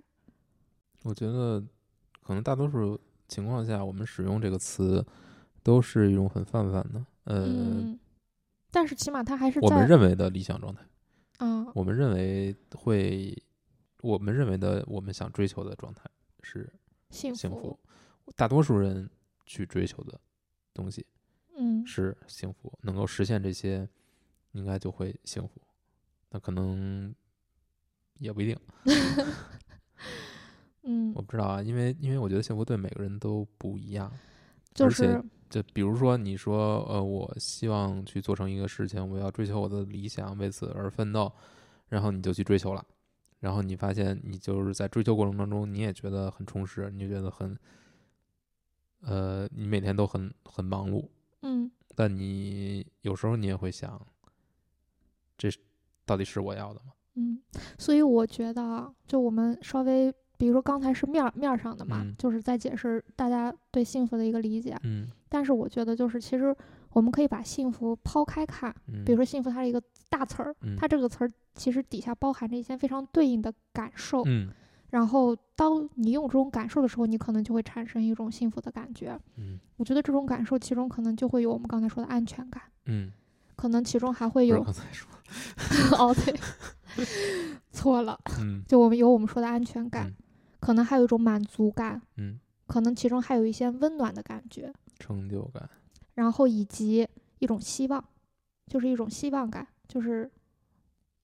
[1.02, 1.62] 我觉得，
[2.22, 5.04] 可能大多数情况下，我们使用这个词
[5.62, 7.98] 都是一种很泛泛的，呃，嗯，
[8.70, 10.82] 但是起码它还是我们认为的理想状态。
[11.42, 13.36] 啊，我们认为会，
[14.00, 16.08] 我们认为的我们想追求的状态
[16.40, 16.72] 是
[17.10, 17.76] 幸幸福，
[18.36, 19.10] 大多数人
[19.44, 20.20] 去追求的
[20.72, 21.04] 东西
[21.56, 23.88] 嗯，是幸福，能够实现这些，
[24.52, 25.60] 应该就会幸福。
[26.30, 27.12] 那可能
[28.18, 28.58] 也不一定，
[30.84, 34.10] 嗯我，不知道啊，因为因为我觉得幸福对每个人都不一样。
[34.72, 41.30] 就而且是就比如说，你说，呃，我希望去做成一个事情，我要追求我的理想，为此而奋斗，
[41.90, 42.82] 然后你就去追求了，
[43.40, 47.54] 然后你发现你就是在追求过程当中，你也觉得很充实，你就觉得很，
[49.02, 51.06] 呃，你每天都很很忙碌，
[51.42, 54.00] 嗯但你有时候你也会想，
[55.36, 55.50] 这
[56.06, 56.94] 到底是我要的吗？
[57.16, 57.38] 嗯，
[57.78, 64.74] 所以我觉得啊，就我们稍微，比如说刚才是面儿面儿上的嘛，嗯就是在解释大家对幸福的一个理解。
[64.82, 66.54] 嗯但是我觉得，就是其实
[66.90, 70.76] 我们可以把幸福抛开看，嗯，比如说幸福它是一个大词儿，嗯。
[70.76, 74.22] 它这个词儿其实底下包含着一些非常对应的感受。
[74.26, 74.50] 嗯。
[74.90, 79.18] 然后当你有这种感受的时候，你可能就会产生一种幸福的感觉。
[79.38, 79.58] 嗯。
[79.78, 83.10] 我觉得这种感受其中可能就会有我们刚才说的安全感，嗯，
[83.56, 85.08] 可能其中还会有刚才说，
[85.98, 86.38] 哦对，
[87.72, 88.62] 错了，嗯。
[88.68, 90.14] 就我们有我们说的安全感，嗯。
[90.60, 95.68] 可能还有一种满足感，嗯，可能其中还有一些温暖的感觉，成就感，
[96.14, 97.06] 然后以及
[97.40, 98.02] 一种希望，
[98.68, 100.30] 就是一种希望感，就是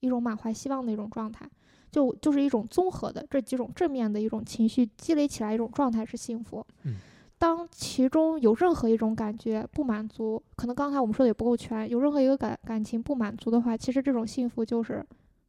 [0.01, 1.49] 一种满怀希望的一种状态，
[1.89, 6.65] 就就是一种综合的这几种正面的一种情绪积累起来一种状态是幸福。
[6.83, 6.95] 嗯
[7.39, 15.01] 当其中有任何一种感觉不满足，可能刚才我们说的也不够全，有任何一个感感情不满足的话，其实这种幸福就是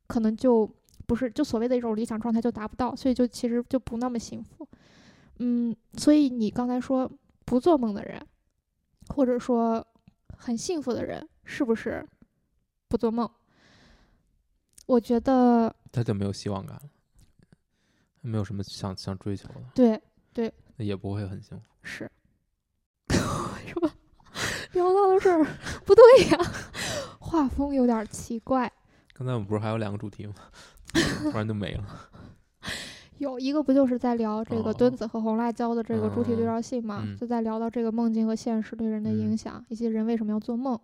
[0.07, 0.71] 可能就
[1.05, 4.65] 不是就所谓的一种理想状态就达不到，所以就其实就不那么幸福。
[5.41, 7.11] 嗯，所以你刚才说
[7.51, 8.25] 不做梦的人，
[9.09, 9.85] 或者说
[10.39, 12.07] 很幸福的人，是不是
[12.87, 13.29] 不做梦？
[14.87, 16.83] 我觉得他就没有希望感了，
[18.21, 20.01] 没有什么想想追求的，对，
[20.33, 21.67] 对也不会很幸福。
[21.83, 22.09] 是。
[23.11, 23.91] 为什么
[24.71, 25.45] 聊到的事儿
[25.85, 26.39] 不对呀？
[27.19, 28.73] 画风有点奇怪。
[29.13, 30.35] 刚才我们不是还有两个主题吗？
[31.33, 32.10] 突然就没了。
[33.21, 37.03] 有一个不就是在聊这个哦墩子和红辣椒的这个主体对嗯照性嘛？
[37.05, 40.81] 嗯就在聊到这个梦境和现实对人的影嗯响，以及人为什么要做梦，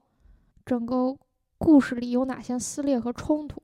[0.67, 1.17] 整个
[1.57, 3.63] 故事里有哪些撕裂和冲突？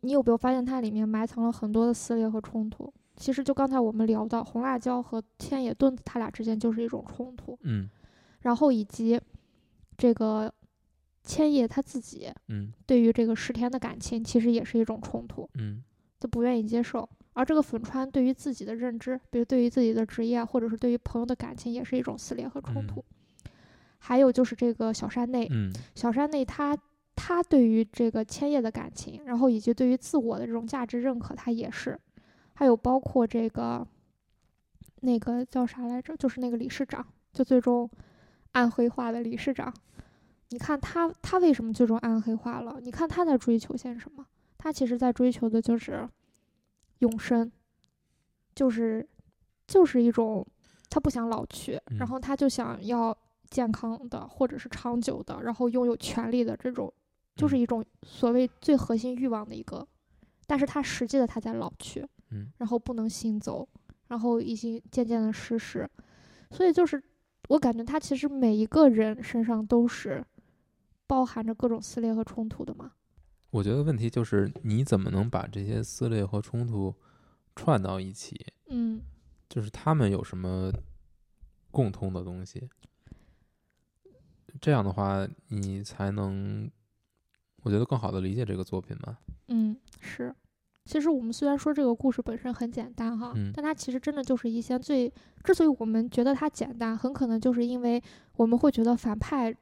[0.00, 2.90] 你有没有发现它里面埋藏了很多的撕裂和冲突？
[3.16, 7.90] 其实就刚才我们聊到红辣椒和千野墩子，他俩之间就是一种冲突，嗯
[8.40, 9.20] 然后以及
[9.98, 10.50] 这个
[11.22, 15.46] 千叶他自己嗯对于这个石田的感情，其实也是一种冲突。
[15.54, 15.82] 嗯
[16.18, 17.06] 就不愿意接受。
[17.34, 23.04] 而这个粉川对于自己的认知，比如对于自己的职业，或者是对于朋友的感情，也是一种撕裂和冲突。
[23.98, 26.76] 还有就是这个小山内，嗯小山内他
[27.16, 31.98] 他对于这个千叶的感情，然后以及对于自我的这种价值认可，他也是
[32.54, 33.86] 还有包括这个
[35.00, 37.90] 那个叫啥来着，就是那个理事长，就最终
[38.52, 39.74] 暗黑化的理事长。
[40.50, 42.78] 你看他，他为什么最终暗黑化了？
[42.80, 44.24] 你看他在追求些什么？
[44.58, 46.08] 他其实在追求的就是
[47.04, 47.50] 永生，
[48.54, 49.06] 就是
[49.66, 50.46] 就是一种
[50.88, 53.16] 他不想老去，嗯然后他就想要
[53.50, 56.90] 健康的或者是长久的，然后拥有权利的这种，
[57.36, 59.86] 就是嗯一种所谓最核心欲望的一个。
[60.46, 63.68] 但是他实际的他在老去，嗯然后不能行走，
[64.08, 65.88] 然后已经渐渐的失势，
[66.50, 67.02] 所以就是
[67.48, 70.24] 我感觉他其实每一个人身上都是
[71.06, 72.92] 包含着各种撕裂和冲突的嘛。
[73.54, 76.92] 我觉得问题就是你怎么能把这些撕裂和冲突
[77.54, 78.34] 串到一起？
[78.66, 79.00] 嗯，
[79.48, 80.72] 就是他们有什么
[81.70, 82.68] 共通的东西？
[84.60, 86.68] 这样的话，你才能，
[87.62, 89.20] 我觉得更好的理解这个作品吧。
[89.46, 90.34] 嗯，是。
[90.84, 95.10] 其实我们虽然说这个故事本身很简单哈，嗯但它其实真的就是一些最，
[95.44, 98.02] 之所以我们觉得它简单，很可能就是因为
[98.34, 99.54] 我们会觉得反派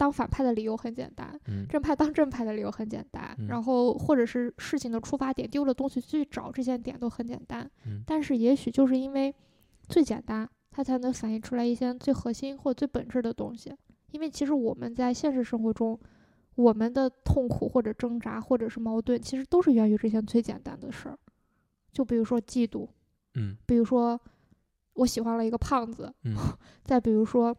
[0.00, 1.66] 当反派的理由很简单，嗯。
[1.68, 3.48] 正派当正派的理由很简单，嗯。
[3.48, 8.02] 然后或者是事情的出发点丢了东西去找这些点都很简单，嗯。
[8.06, 9.34] 但是也许就是因为
[9.90, 13.76] 最简单，它才能反映出来一些最核心或最本质的东西。
[14.12, 16.00] 因为其实我们在现实生活中，
[16.54, 21.18] 我们的痛苦或者挣扎或者是矛盾，其实都是源于这些最简单的事儿。
[21.92, 22.88] 就比如说嫉妒，
[23.34, 23.54] 嗯。
[23.66, 24.18] 比如说
[24.94, 26.34] 我喜欢了一个胖子，嗯。
[26.86, 27.54] 再比如说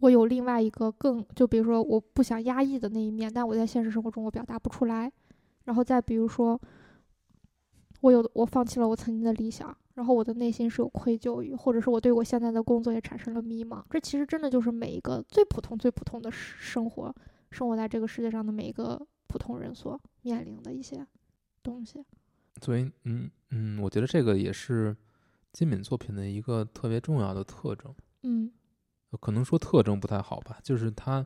[0.00, 5.10] 我有另外一个更，就比如说我不想压抑的那一面，但我在现实生活中我表达不出来。
[5.64, 6.58] 然后再比如说，
[8.00, 13.82] 我有我放弃了我曾经的理想，然后我的内心是有愧疚于，或者是我对我现在的工作也产生了迷茫。
[13.90, 17.14] 这其实真的就是每一个最普通、最普通的生活，
[17.50, 21.06] 生活在这个世界上的每一个普通人所面临的一些
[21.62, 22.02] 东西。
[22.62, 24.96] 所以，嗯嗯，我觉得这个也是
[25.52, 27.94] 金敏作品的一个特别重要的特征。
[28.22, 28.50] 嗯
[29.16, 31.24] 可能说特征不太好吧，就是它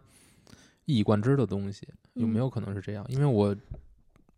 [0.85, 2.41] 一以贯之的东西，有没嗯。
[2.41, 3.05] 有可能是这样？
[3.09, 3.57] 因为我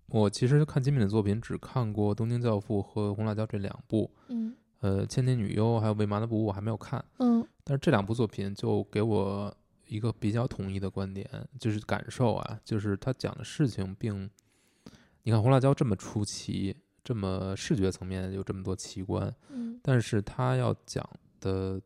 [0.09, 4.55] 我其实看金敏的作品只看过《东京教父》和《红辣椒》这两部，嗯。
[4.81, 7.47] 呃，《千年女优》还有《未麻的不误》我还没有看，嗯。
[7.65, 9.55] 但是这两部作品就给我
[9.87, 11.27] 一个比较统一的观点，
[11.59, 14.29] 就是感受啊，就是他讲的事情并，
[15.23, 21.09] 你看《红辣椒》这么出奇，这么视觉层面有这么多奇观，嗯，但是他要讲
[21.41, 21.81] 的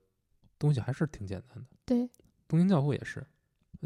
[0.59, 1.65] 东西还是挺简单的。
[1.85, 2.09] 对，
[2.47, 3.25] 东京教父也是，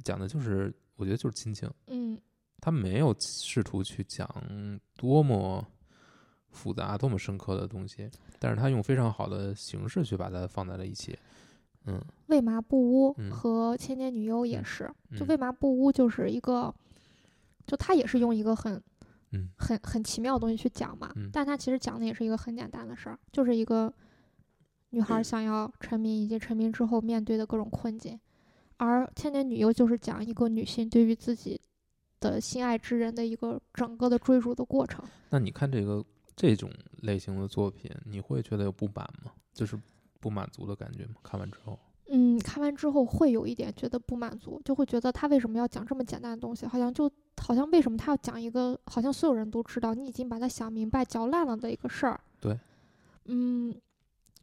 [0.04, 2.18] 讲的就是我觉得就是亲情，嗯
[2.60, 4.28] 他没有试图去讲
[4.96, 5.66] 多么
[6.50, 8.08] 复杂、多么深刻的东西，
[8.38, 11.18] 但是他用非常好的形式去把它放在了一起。
[11.84, 16.72] 嗯为麻不污嗯和千年女优也嗯是，嗯就为麻不污就是一个，
[17.66, 18.80] 就他也是用一个很
[19.32, 23.92] 嗯很很奇妙的东西去讲嘛，嗯但他其实讲的也是一个很简单的事儿，就是一个
[24.92, 28.18] 女孩儿想要成名以及成名之后面对的各种困境，
[28.76, 31.60] 而千年女优就是讲一个女性对于自己
[32.20, 35.02] 的心爱之人的一个整个的追逐的过程。
[35.30, 36.04] 那你看这个
[36.36, 36.70] 这种
[37.00, 39.32] 类型的作品，你会觉得有不满吗？
[39.52, 39.80] 就是
[40.20, 41.14] 不满足的感觉吗？
[41.22, 41.78] 看完之后，
[42.08, 46.66] 嗯，看完之后会有一点觉得不满足，就会觉得他为什么要讲这么简单的东西？
[46.66, 52.20] 好像就好像为什么他要讲一个好像所有人都知道，你已经把它想明白、嚼烂了的一个事儿？
[52.40, 52.58] 对，
[53.24, 53.74] 嗯，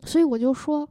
[0.04, 0.90] 所以我就说，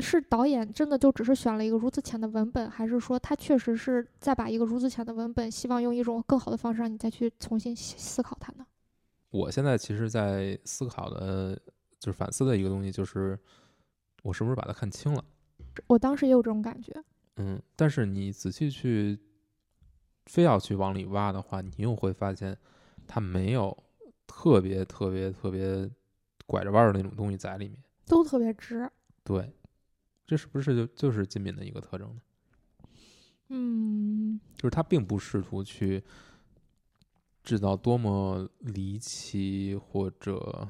[0.00, 8.66] 是导演真的就只是选了一个如此浅的文本，还是说他确实是在把一个如此浅的文本，希望用一种更好的方式让你再去重新思思考它呢？
[9.30, 11.58] 我现在其实，在思考的，
[11.98, 13.38] 就是反思的一个东西，就是
[14.22, 15.24] 我是不是把它看清了？
[15.86, 16.92] 我当时也有这种感觉。
[17.36, 19.18] 嗯，但是你仔细去，
[20.26, 22.54] 非要去往里挖的话，你又会发现，
[23.06, 23.74] 它没有
[24.26, 25.90] 特别特别特别
[26.44, 27.78] 拐着弯儿的那种东西在里面。
[28.12, 28.90] 都特别直，
[29.24, 29.50] 对，
[30.26, 32.20] 这是不是就就是金敏的一个特征呢？
[33.48, 36.04] 嗯就是他并不试图去
[37.42, 40.68] 制造多么离奇或者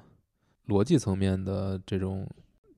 [0.68, 2.28] 逻辑层面的这种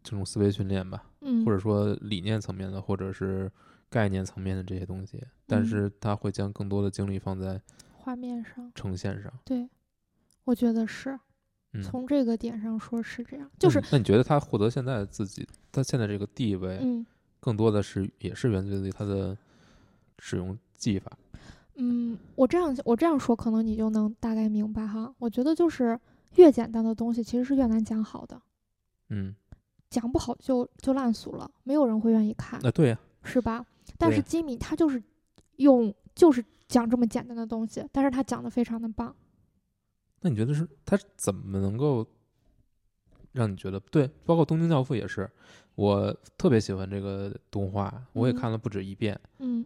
[0.03, 3.53] 这种思维训练吧，嗯，或者说理念层面的，或者是
[3.91, 7.61] 概念层面的这些东西，但嗯是他会将更多的精力放在
[7.93, 9.31] 画面上，呈现上。
[9.45, 9.69] 对，
[10.45, 11.21] 我觉得是。
[11.75, 17.05] 嗯，从这个点上说是这样，就是你那你觉得他获得现在自己他现在这个地位，嗯
[17.41, 19.37] 更多的是也是源自于他的
[20.19, 21.13] 使用技法？
[21.75, 25.13] 嗯，我这样我这样说，可能你就能大概明白哈。
[25.19, 25.99] 我觉得就是
[26.37, 28.41] 越简单的东西，其实是越难讲好的，
[29.11, 29.35] 嗯，
[29.91, 33.67] 讲不好就就烂俗了，没有人会愿意看，那对呀、是吧？
[33.99, 35.03] 但是金敏他就是
[35.57, 39.15] 用就是讲这么简单的东西，但是他讲的非常的棒。
[40.25, 42.07] 那你觉得是他怎么能够
[43.33, 45.31] 让你觉得对，包括《东京教父》也是，
[45.75, 48.37] 我特别喜欢这个动画，我也嗯。
[48.37, 49.63] 看了不止一遍，嗯。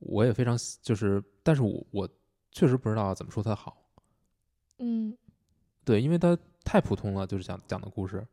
[0.00, 2.08] 我也非常喜就是，但是我我
[2.50, 3.76] 确实不知道怎么说它好，
[4.78, 5.16] 嗯。
[5.84, 8.26] 对，因为它太普通了，就是讲讲的故事，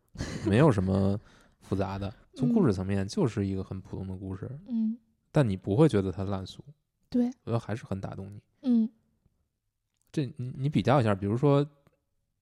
[0.48, 1.20] 没有什么
[1.60, 4.98] 复杂的， 从故事嗯层面就是一个很普通的故事，嗯，
[5.32, 6.64] 但你不会觉得它烂俗，
[7.08, 8.42] 对，我觉得还是很打动你。
[8.64, 8.90] 嗯
[10.12, 11.66] 这你你比较一下，比如说，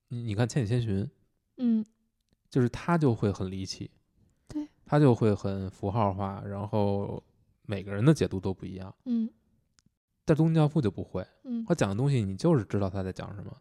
[0.08, 1.04] 你你看《千与千寻》，
[1.58, 1.86] 嗯
[2.50, 3.92] 就是它就会很离奇，
[4.48, 7.24] 对，它就会很符号化，然后
[7.64, 8.94] 每个人的解读都不一样。
[9.06, 9.30] 嗯
[10.26, 13.56] 但《东京教父》就不会，嗯他讲的东西你就是知道他在讲什么，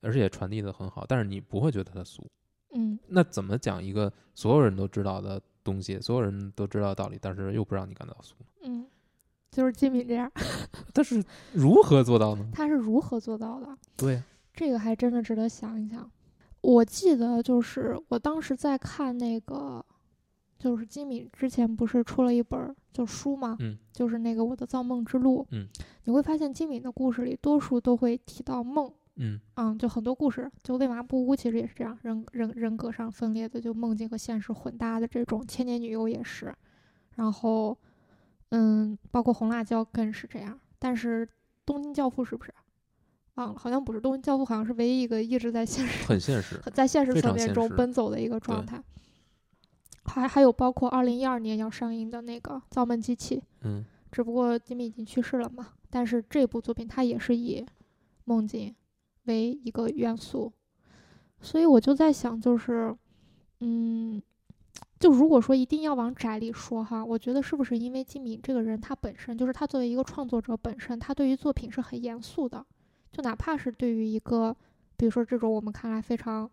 [0.00, 2.30] 而且也传递的很好，但是你不会觉得他俗。
[2.74, 8.46] 嗯那怎么讲一个所有人都知道的东西，所有人都知道的道理，但是又不让你感到俗呢？
[8.64, 8.86] 嗯，
[9.52, 10.28] 就是金敏这样，
[10.92, 11.22] 但是
[11.52, 12.48] 如何做到呢？
[12.52, 13.68] 他是如何做到的？
[13.96, 14.20] 对，
[14.54, 16.10] 这个还真的值得想一想。
[16.62, 19.84] 我记得就是我当时在看那个，
[20.58, 25.42] 就是金敏之前不是出了一本儿就书嘛，嗯就是那个《我的造梦之路》。
[25.50, 25.68] 嗯，
[26.04, 36.54] 你会发现金敏的故事里多数都会提到梦，嗯嗯，就很多故事，就为嘛不屋其实也是这样，人人人格上分裂的，就梦境和现实混搭的这种，千年女优也是，
[37.16, 37.76] 然后，
[38.54, 41.28] 嗯，包括红辣椒更是这样，但是
[41.66, 42.54] 东京教父是不是？
[43.34, 46.60] 忘了，好像不是，东京教父好像是唯一一个一直在现实很现实。
[46.74, 48.82] 在现实层面中奔走的一个状态。
[50.04, 55.68] 还还有包括二零一二年要上映的那个《造梦机器》，嗯只不过吉米已经去世了嘛。
[55.88, 57.64] 但是这部作品它也是以
[58.24, 58.74] 梦境
[59.24, 60.52] 为一个元素，
[61.40, 62.94] 所以我就在想，就是，
[63.60, 64.20] 嗯，
[65.02, 72.64] 就如果说一定要往窄里说哈，我觉得是不是因为金敏这个人他本身就是他作为一个创作者本身，他对于作品是很严肃的，
[73.10, 74.56] 就哪怕是对于一个，
[74.96, 76.48] 比如说这种我们看来非常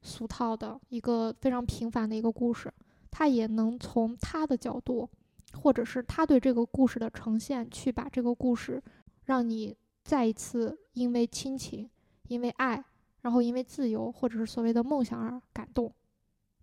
[0.00, 2.72] 俗套的一个非常平凡的一个故事，
[3.10, 5.06] 他也能从他的角度。
[5.54, 8.82] 或者是他对这个故事的呈现，去把这个故事
[9.26, 11.90] 让你再一次因为亲情、
[12.28, 12.82] 因为爱，
[13.20, 15.92] 然后因为自由或者是所谓的梦想而感动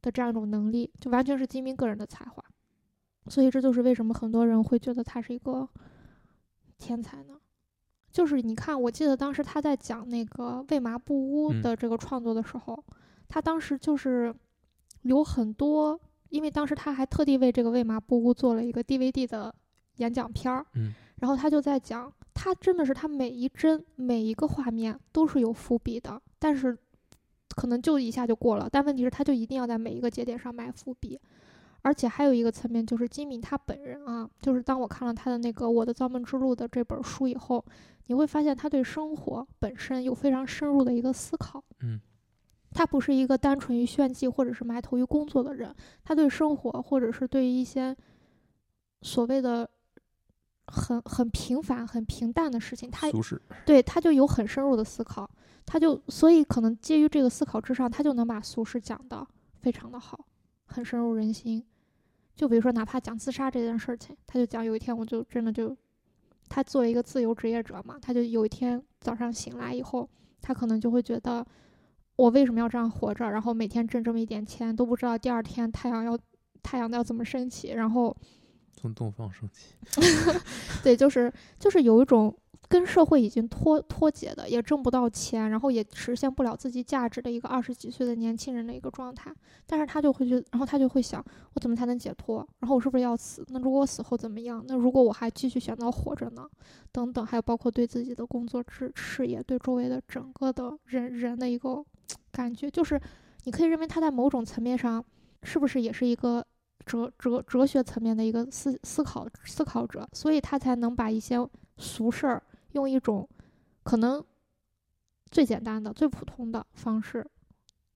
[0.02, 2.44] 的这样一种能力，就完全是金明个人的才华。
[3.28, 5.68] 所以这就是为什么很多人会觉得他是一个
[6.78, 7.40] 天才呢？
[8.12, 12.84] 就是你看，我记得当时他在讲那个《为麻布屋》嗯的这个创作的时候，
[13.28, 14.34] 他当时就是
[15.04, 16.00] 有很多。
[16.30, 19.52] 因为当时他还特地为这个《为麻布屋》做了一个 DVD 的
[19.96, 26.78] 演讲片儿，嗯，然后他就在讲，他真的是他每一帧每一个画面都是有伏笔的，但是
[27.60, 31.20] 可能就一下就过了，但问题是他就一定要在每一个节点上埋伏笔，
[31.82, 37.66] 而且还有一个层面就是金敏他本人啊，就是当我看了他的那个《我的造梦之路》的这本书以后，
[38.06, 42.00] 你会发现他对生活本身有非常深入的一个思考，嗯。
[42.72, 47.94] 他不是一个单纯于炫技或者是埋头于工作的人，他对生活或者是对于一些
[49.02, 49.68] 所谓的
[50.68, 53.10] 很很平凡、很平淡的事情，他。
[53.66, 55.28] 对他就有很深入的思考，
[55.72, 59.24] 他就所以可能基于这个思考之上，他就能把俗世讲的
[59.62, 60.26] 非常的好，
[60.66, 61.64] 很深入人心。
[62.36, 65.78] 就比如说，哪怕讲自杀这件事情，他就讲有一天我就真的就，
[66.48, 70.10] 他作为一个自由职业者嘛，他就有一天早上醒来以后，
[70.42, 71.46] 他可能就会觉得。
[72.16, 73.30] 我为什么要这样活着？
[73.30, 76.20] 然后每天挣这么一点钱，都不知道第二天太阳要
[76.62, 77.70] 太阳要怎么升起。
[77.70, 78.14] 然后，
[78.74, 79.76] 从东方升起。
[80.84, 82.38] 对，就是就是有一种
[82.70, 89.34] 跟社会已经脱脱节的，也挣不到钱，然后也实现不了自己价值的一个二十几岁的年轻人的一个状态。
[89.66, 91.24] 但是他就会去，然后他就会想，
[91.56, 92.48] 我怎么才能解脱？
[92.60, 93.44] 然后我是不是要死？
[93.50, 94.64] 那如果我死后怎么样？
[94.68, 96.48] 那如果我还继续选择活着呢？
[96.92, 101.84] 等等，还有包括对自己的工作事事业，对周围的整个的人人的一个。
[102.32, 103.00] 感觉就是，
[103.46, 105.04] 你可以认为他在某种层面上，
[105.44, 106.46] 是不是也是一个
[106.86, 111.36] 哲哲哲学层面的一个思思考思考者，所以他才能把一些
[111.78, 112.42] 俗事儿
[112.72, 113.28] 用一种
[113.84, 114.24] 可能
[115.30, 117.26] 最简单的、最普通的方式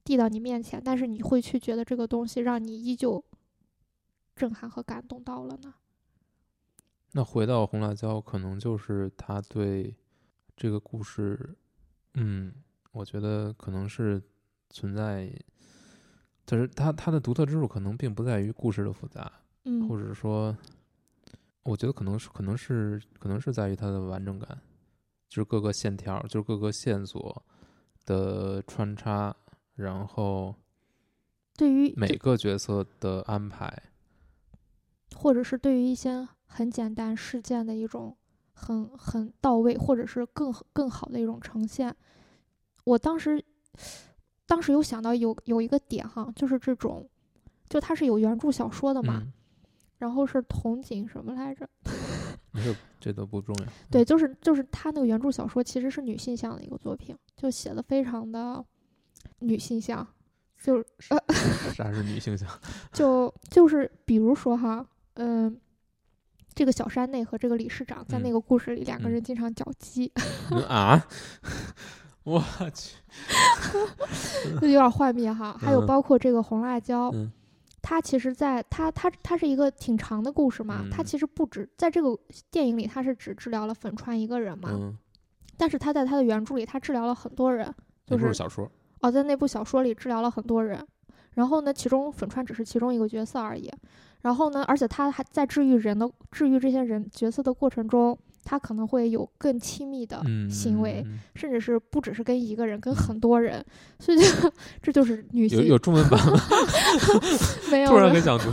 [0.04, 3.24] 递到你面前，但是你会去觉得这个东西让你依旧
[4.36, 5.74] 震撼和感动到了呢？
[7.12, 9.96] 那回到红辣椒，可能就是他对
[10.56, 11.56] 这个故事，
[12.16, 12.54] 嗯。
[12.94, 14.22] 我觉得可能是
[14.70, 15.28] 存在，
[16.46, 19.32] 就是它它的独特之处可能并不在于故事的复杂，
[19.64, 20.56] 嗯，或者说，
[21.64, 24.60] 我觉得可能是可能是可能是在于它的完整感，
[25.30, 27.44] 就是各个线条，就是各个线索
[28.06, 29.36] 的穿插，
[29.76, 30.54] 然后
[31.56, 33.72] 对于每个角色的安排，
[35.16, 38.16] 或者是对于一些很简单事件的一种
[38.52, 41.96] 很很到位，或者是更更好的一种呈现。
[42.84, 43.44] 我当时，
[44.46, 47.10] 当时有想到有有一个点哈，就是这种，
[47.70, 49.32] 就它是有原著小说的嘛，嗯，
[50.04, 51.66] 然后是童景什么来着？
[52.52, 53.66] 没事，这都不重要。
[53.90, 58.62] 对，就是就是他那个原著小说其实是女性向的一个作品，就写的非常的
[59.40, 60.06] 女性向，
[60.62, 60.86] 就是
[61.74, 62.46] 啥是女性向？
[62.92, 65.58] 就就是比如说哈，嗯、
[66.54, 70.12] 这个小山内和这个理事长在那嗯个故事里两个嗯人经常搅基，
[70.52, 71.08] 嗯啊！
[72.24, 72.44] 我
[72.74, 72.98] 去，
[74.62, 75.58] 就有点幻灭哈。
[75.60, 77.32] 还有嗯包括这个红辣椒，嗯
[77.84, 82.18] 它其实在它它它是一个挺长的故事嘛，它嗯其实不止在这个
[82.50, 84.98] 电影里，它是只治疗了粉川一个人嘛，嗯，
[85.58, 87.72] 但是他在他的原著里，他治疗了很多人，
[88.08, 88.72] 就是小说。
[89.02, 90.84] 哦，在那部小说里治疗了很多人，
[91.34, 93.70] 然后呢，其中粉川只是其中一个角色而已。
[94.22, 103.64] 然后呢，而且他还在治愈人的治愈这些人角色的过程中，他可能会有更亲密的嗯，行为，嗯甚至是不只是跟一个人，跟很多人。
[104.00, 106.40] 所以这这就是女性有有中文版吗？
[107.72, 108.50] 没有突然很想读，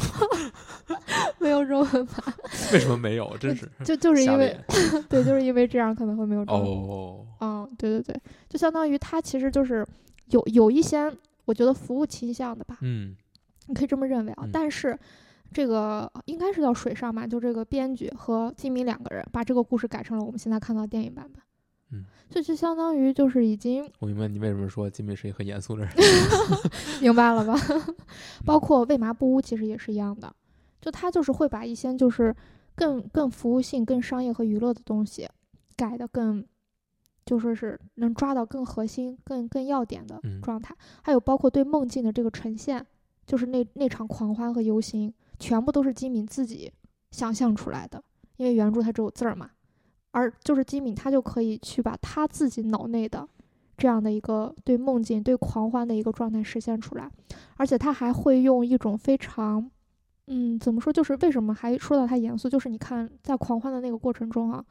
[1.38, 2.34] 没有中文版，
[2.72, 3.36] 为什么没有？
[3.38, 4.56] 真是就就是因为
[5.08, 6.96] 对，就是因为这样可能会没有中文版。
[6.96, 9.86] 哦，嗯，对对对，就相当于他其实就是
[10.30, 11.12] 有有一些
[11.44, 13.16] 我觉得服务倾向的吧，嗯
[13.66, 14.42] 你可以这么认为啊。
[14.44, 14.96] 嗯但是
[15.52, 21.42] 这个应该是叫水上吧，就这个编剧和金敏两个人把这个故事改成了我们现在看到的电影版本。
[21.92, 25.92] 嗯，这就相当于就是已经我明白你为什么说金敏是一个很严肃的人。
[27.02, 27.54] 明白了吧？
[28.46, 30.32] 包嗯括《为麻不污》其实也是一样的，
[30.80, 32.32] 就他就是会把一些就是
[32.76, 35.28] 更更服务性、更商业和娱乐的东西
[35.76, 36.46] 改的更，
[37.26, 40.72] 就说是能抓到更核心、更更要点的嗯状态。
[41.02, 42.86] 还有包括对梦境的这个呈现，
[43.26, 46.70] 就是那那场狂欢和游行，全部都是金敏自己
[47.10, 48.00] 想象出来的，
[48.36, 49.50] 因为原著它只有字儿嘛，
[50.12, 53.26] 而就是金敏他就可以去把他自己脑内的。
[53.76, 57.10] 这样的一个对梦境、对狂欢的一个状态实现出来，
[57.56, 59.70] 而且他还会用一种非常，
[60.26, 60.92] 嗯，怎么说？
[60.92, 62.46] 就是为什么还说到他严肃？
[62.46, 64.62] 就是你看在狂欢的那个过程中啊，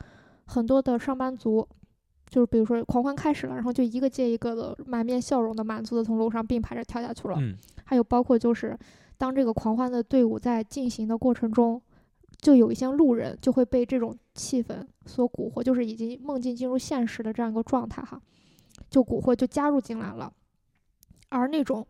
[0.45, 1.67] 很多的上班族，
[2.28, 7.36] 就是比如说狂欢开始了，然后就一个接一个的满面笑容的、满足的从楼上并排着跳下去了。
[7.39, 8.78] 嗯还有包括就是
[9.20, 11.80] 当这个狂欢的队伍在进行的过程中，
[12.38, 18.20] 就有一些路人就会被这种气氛所蛊惑，就是已经梦境进入现实的这样一个状态哈，
[18.89, 20.32] 就蛊惑就加入进来了，
[21.28, 21.86] 而那种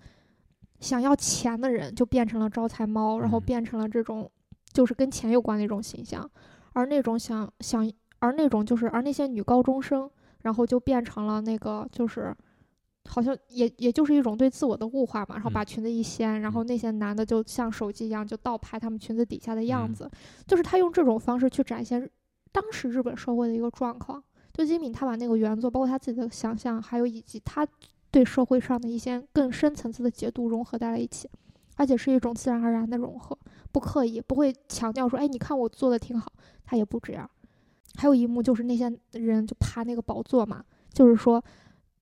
[0.79, 4.27] 想要钱的人就变成了招财猫，然后嗯变成了这种
[4.73, 6.27] 就是跟钱有关的一种形象，
[6.73, 10.09] 而那种想想而那种就是而那些女高中生，
[10.41, 12.35] 然后就变成了那个就是。
[13.05, 20.09] 好像也也就是一种对自我的物化嘛，然后把嗯裙子一掀，然后那些男的就像手机一样就倒拍他们裙子底下的样嗯子，
[20.45, 22.07] 就是他用这种方式去展现
[22.51, 24.23] 当时日本社会的一个状况。
[24.53, 27.65] 就金敏他把那个原作，包括他自己的想象，还有以及他
[28.11, 31.29] 对社会上的一些更深层次的解读融合在了一起，
[31.77, 33.37] 而且是一种自然而然的融合，
[33.71, 36.31] 不刻意，不会强调说，哎，你看我做的挺好，
[36.65, 37.29] 他也不这样。
[37.95, 41.41] 还有一幕就是那些人就爬那个宝座嘛，就是说。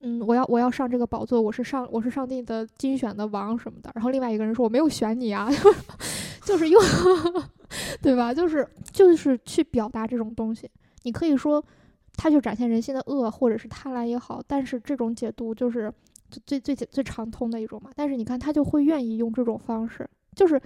[0.01, 3.91] 嗯，我要我要上这个宝座，我是上我是上帝的精选的王什么的。
[3.95, 5.49] 然后另外一个人说我没有选你啊，
[6.45, 6.81] 就是用，
[8.01, 8.33] 对吧？
[8.33, 10.69] 就是就是去表达这种东西。
[11.03, 11.63] 你可以说
[12.15, 15.91] 他去展现人性的恶或者是贪婪也好，但是这种解读就是
[16.45, 17.89] 最最最最常通的一种嘛。
[17.95, 20.61] 但是你看他就会愿意用这种方式，就是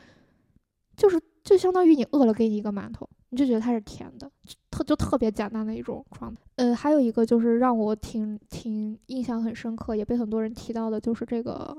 [0.98, 4.30] 就是就相当于你饿了给你一个馒头，你就觉得它是甜的，
[4.70, 6.42] 特就特别简单的一种状态。
[6.58, 11.76] 呃，还有一个就是让我挺挺印象很深刻，也被很多人提到的，就是这个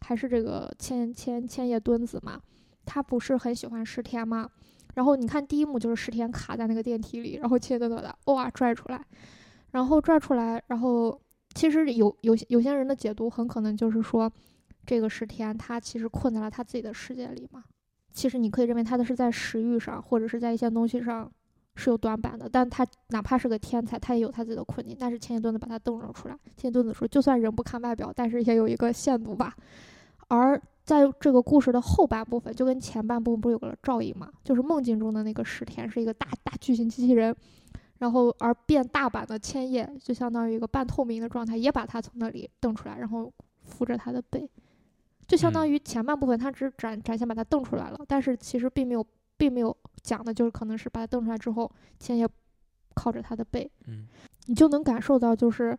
[0.00, 2.40] 还是这个千千千叶敦子嘛，
[2.84, 4.50] 他不是很喜欢石田吗？
[4.94, 9.00] 然后你看第一幕就是石田卡在那个电梯里，然后千叶敦子的哇拽出来，
[9.70, 11.16] 然后拽出来，然后
[11.54, 14.28] 其实有有些有些人的解读很可能就是说，
[14.84, 17.62] 这个石田他其实困在了他自己的世界里嘛。
[18.12, 21.30] 其实你可以认为他的是在食欲上，或者是在一些东西上
[21.76, 24.96] 是有短板的，但他哪怕是个天才，他也有他自己的困境。
[24.98, 26.34] 但是千叶敦子把他瞪了出来。
[26.56, 29.54] 千叶敦子说：“就算人不看外表，但是也有一个限度吧。”
[30.28, 34.30] 而在这个故事的后半部分，就跟前半部分不是有个照应嘛？
[34.44, 37.34] 就是梦境中的那个石田是一个大大巨型机器人，
[37.98, 43.32] 然后而变大版的千叶就相当于一个半透明的状态，也把他从那里瞪出来，然后
[43.62, 44.48] 扶着他的背，
[45.30, 49.06] 就相当于前半部分他只展展现把它瞪出来了，但是其实并没有
[49.36, 52.28] 并没有讲的就是可能是把它瞪出来之后，千叶
[52.94, 54.06] 靠着他的背，嗯
[54.46, 55.78] 你就能感受到就是。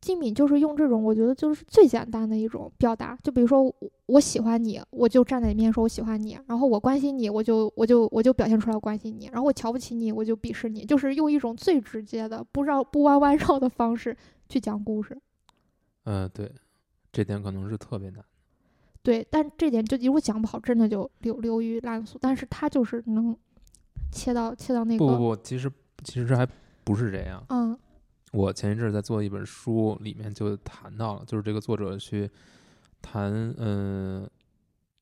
[0.00, 3.16] 金敏就是用这种，我觉得就是最简单的一种表达。
[3.22, 10.84] 就比如说我，我喜欢你，我就站在你面前说我喜欢你；然后我关心你，我就我就我就表现出来我关心你；然后我瞧不起你，我就鄙视你。
[10.84, 14.14] 就是用一种最直接的、不绕不弯弯绕的方式
[14.46, 15.18] 去讲故事。
[16.04, 16.52] 嗯、对，
[17.10, 18.22] 这点可能是特别难。
[19.04, 22.18] 对，但这点就如果讲不好，真的就流流于烂俗。
[22.20, 23.36] 但是他就是能
[24.10, 25.70] 切到切到那个，不不不，其实
[26.02, 26.48] 其实这还
[26.82, 27.44] 不是这样。
[27.50, 27.78] 嗯
[28.32, 32.28] 我前一阵儿在做一本书，里面就谈到了，就是这个作者去
[33.00, 34.28] 谈，嗯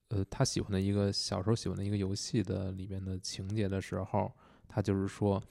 [0.09, 4.31] 呃他喜欢的一个小时候喜欢的一个游戏的里面的情节的时候，
[4.69, 5.43] 他就是说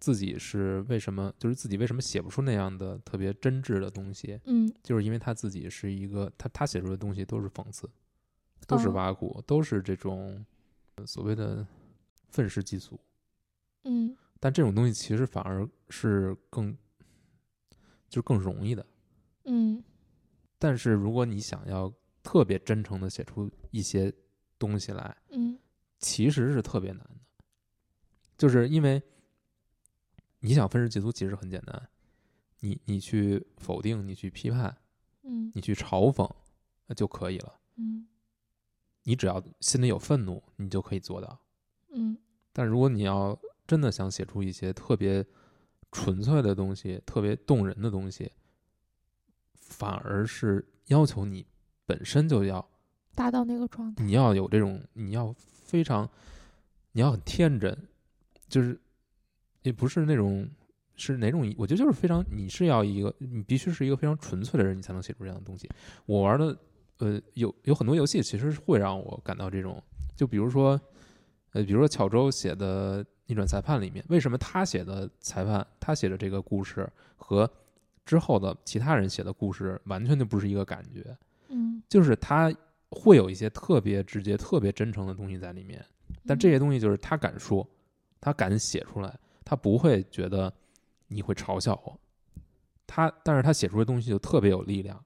[0.00, 4.72] 自己是为什么，就是自己为什么写不出那样的特别真挚的东西，嗯。
[4.82, 7.88] 就是因为他自己是一个，他他写出的东西都是讽刺，
[8.66, 8.92] 都是哦。
[8.92, 10.44] 挖苦，都是这种
[10.96, 11.66] 呃所谓的
[12.30, 12.98] 愤世嫉俗。
[13.84, 14.16] 嗯。
[14.40, 16.72] 但这种东西其实反而是更，
[18.08, 18.86] 就是更容易的。
[19.44, 19.84] 嗯。
[20.58, 21.92] 但是如果你想要
[22.22, 24.10] 特别真诚的写出一些
[24.58, 25.58] 东西来，嗯。
[25.98, 27.20] 其实是特别难的，
[28.38, 29.02] 就是因为
[30.40, 31.88] 你想愤世嫉俗其实很简单，
[32.60, 34.76] 你你去否定，你去批判，
[35.22, 36.28] 嗯你去嘲讽
[36.86, 37.54] 呃就可以了。
[37.76, 38.06] 嗯
[39.04, 41.38] 你只要心里有愤怒，你就可以做到。
[41.90, 42.16] 嗯
[42.52, 45.24] 但如果你要真的想写出一些特别
[45.92, 48.30] 纯粹的东西、特别动人的东西，
[49.54, 51.46] 反而是要求你
[51.86, 52.68] 本身就要，
[53.14, 54.04] 达到那个状态。
[54.04, 56.08] 你要有这种，你要非常，
[56.92, 57.88] 你要很天真，
[58.48, 58.80] 就是
[59.62, 60.48] 也不是那种
[60.96, 65.68] 是哪种，我觉得就是非常，你是要一个，你必须是一个非常纯粹的人，你才能写出这样的东西。
[66.06, 66.56] 我玩的
[66.98, 69.82] 呃有有很多游戏，其实会让我感到这种，
[70.14, 70.80] 就比如说
[71.52, 77.50] 呃，比如说巧周写的《逆转裁判》里面，为什么他写的裁判，他写的这个故事和
[78.04, 81.16] 之后的其他人写的故事完全就不是一个感觉，
[81.48, 82.52] 嗯，就是他
[82.90, 85.84] 会有一些特别直接、特别真诚的东西在里面，
[86.26, 87.66] 但这些东西就是他敢说，
[88.20, 89.16] 他敢写出来，
[89.50, 90.52] 他不会觉得
[91.08, 92.00] 你会嘲笑我，
[92.86, 95.04] 他但是他写出的东西就特别有力量，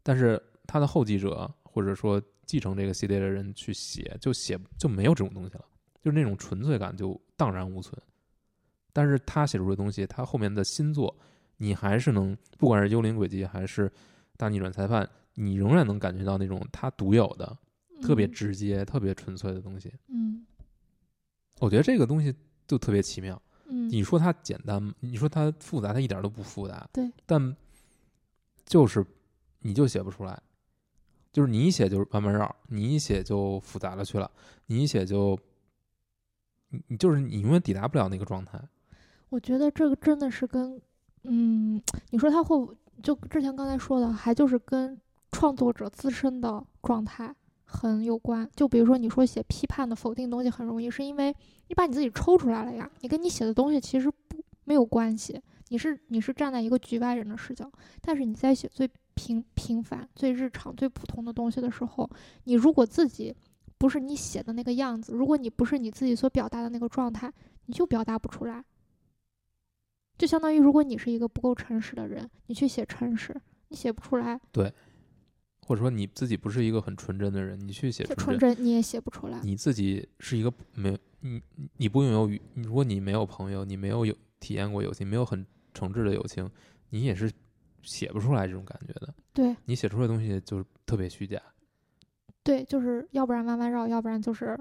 [0.00, 5.64] 但是他的后继者或者说继承这个系列的人去写，就写就没有这种东西了，
[6.00, 8.00] 就是那种纯粹感就荡然无存。
[8.92, 11.18] 但是他写出的东西，他后面的新作，
[11.56, 13.88] 你还是能，不管是《幽灵轨迹》还是
[14.36, 17.58] 《大逆转裁判》，你仍然能感觉到那种他独有的、
[18.00, 19.92] 特别嗯直接、特别纯粹的东西。
[20.06, 20.46] 嗯
[21.58, 22.32] 我觉得这个东西
[22.68, 23.42] 就特别奇妙。
[23.70, 24.92] 嗯你说它简单吗？
[25.00, 26.86] 你说它复杂，它一点都不复杂。
[26.92, 27.56] 对，但
[28.66, 29.06] 就是
[29.60, 30.40] 你就写不出来，
[31.32, 34.30] 就是你一写就是弯弯绕，你一写就复杂了去了，
[34.66, 35.38] 你一写就，
[36.68, 38.60] 你你就是你永远抵达不了那个状态。
[39.28, 40.80] 我觉得这个真的是跟，
[41.22, 45.00] 嗯，你说他会不就之前刚才说的，还就是跟
[45.30, 47.32] 创作者自身的状态
[47.70, 48.48] 很有关。
[48.56, 51.34] 就比如说你说写批判的、否定东西很容易，是因为
[51.68, 62.10] 你把你自己抽出来了呀，你跟你写的东西其实不没有关系，你是你是站在一个局外人的视角，但是你在写最平平凡、最日常、最普通的东西的时候，
[62.44, 63.34] 你如果自己
[63.78, 67.32] 不是你写的那个样子，如果你不是你自己所表达的那个状态，
[67.66, 68.64] 你就表达不出来。
[70.18, 73.34] 就相当于，如果你是一个不够诚实的人，你去写诚实，
[73.68, 74.38] 你写不出来，
[75.70, 79.40] 或者说你自己不是一个很纯真的人，你去写纯真，你也写不出来。
[79.44, 81.40] 你自己是一个没你
[81.76, 86.50] 你不拥有与，如果你没有朋友，你没有有体验过友情，没有很诚挚的友情，
[86.88, 87.30] 你也是
[87.82, 89.14] 写不出来这种感觉的。
[89.32, 91.40] 对你写出来的东西就是特别虚假，
[92.42, 94.58] 对，就是要不然弯弯绕，要不然就是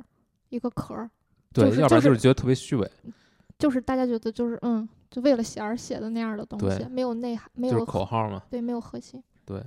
[0.50, 1.10] 一个壳儿，
[1.52, 2.88] 对，就是要不然就是觉得特别虚伪，
[3.58, 8.44] 就是大家觉得就是嗯，就为了写而写的那样的东西，没有内涵，没就是有口号嘛。
[8.52, 9.20] 对，没有核心。
[9.44, 9.60] 对，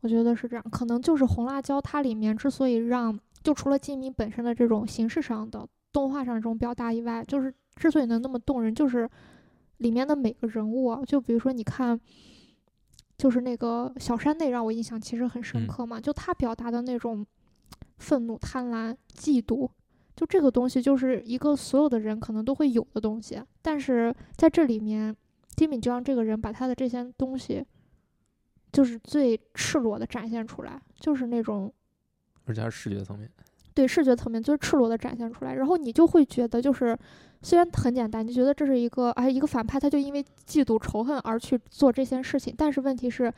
[0.00, 9.08] 我觉得是这样，可能就是红辣椒它里面之所以让，就除了金敏本身的这种形式上的动画上这种表达以外，就是之所以能那么动人，就是
[9.78, 11.98] 里面的每个人物啊，就比如说你看，
[13.18, 17.26] 就是那个小山内让我印象其实很深嗯刻嘛，就他表达的那种
[17.98, 19.68] 愤怒、贪婪、嫉妒。
[20.16, 25.16] 就这个东西，就是一个所有的人可能都会有的东西，但是在这里面，
[25.56, 27.64] 金敏就让这个人把他的这些东西，
[28.72, 31.72] 就是最赤裸的展现出来，就是那种
[32.44, 33.30] 而且还是视觉层面。
[33.72, 36.98] 对视觉层面最赤裸的展现出来，然后你就会觉得，就是
[37.40, 43.32] 虽然很简单，你觉得这是一个哎一个反派，他就因为嫉妒仇恨而去做这件事情，但是问题是，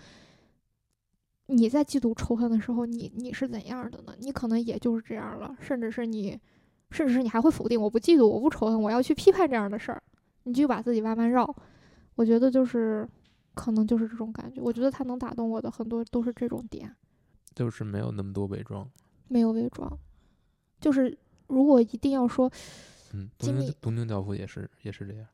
[1.46, 4.14] 你在嫉妒仇恨的时候，你你是怎样的呢？
[4.18, 6.38] 你可能也就是这样了，甚至是你，
[6.90, 10.02] 甚至是你还会否定，我不嫉妒，我不仇恨，我要去批判这样的事儿，
[10.44, 11.54] 你就把自己弯弯绕。
[12.14, 13.06] 我觉得就是
[13.54, 16.94] 可能就是这种感觉，我觉得他能打动我的很多都是这种点。
[17.54, 18.88] 就是没有那么多伪装。
[19.28, 19.98] 没有伪装，
[20.80, 22.50] 就是如果一定要说，
[23.14, 25.26] 嗯，东京东京教父也是也是这样。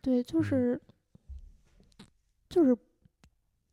[0.00, 0.80] 对，就嗯是、
[2.48, 2.76] 就是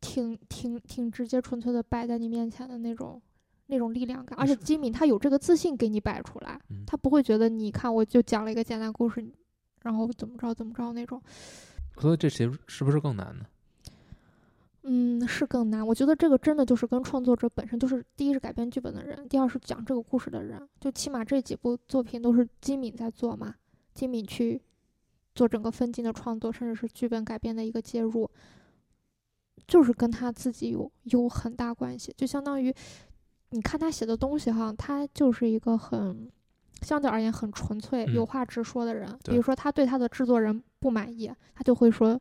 [0.00, 3.20] 挺挺挺直接纯粹的摆在你面前的那种
[3.66, 9.24] 那种力量感，而且是金敏他有这个自信给你摆出来，嗯他不会觉得你看我就讲了一个简单故事，
[9.82, 11.20] 然后怎么着怎么着那种。
[11.98, 13.44] 所以这谁是不是更难呢？
[14.84, 15.86] 嗯，是更难。
[15.86, 20.68] 我觉得这个真的就是跟创作者本身，就是第一是改编剧本的人，第二是讲这个故事的人。
[20.80, 23.54] 就起码这几部作品都是金敏在做嘛，
[23.94, 24.60] 金敏去
[25.36, 28.28] 做整个分镜的创作，甚至是剧本改编的一个介入，
[29.68, 32.12] 就是跟他自己有有很大关系。
[32.16, 32.74] 就相当于
[33.50, 36.28] 你看他写的东西哈，他就是一个很
[36.80, 39.16] 相对而言很纯粹、嗯有话直说的人。
[39.26, 42.20] 比如说他对他的制作人不满意，他就会说。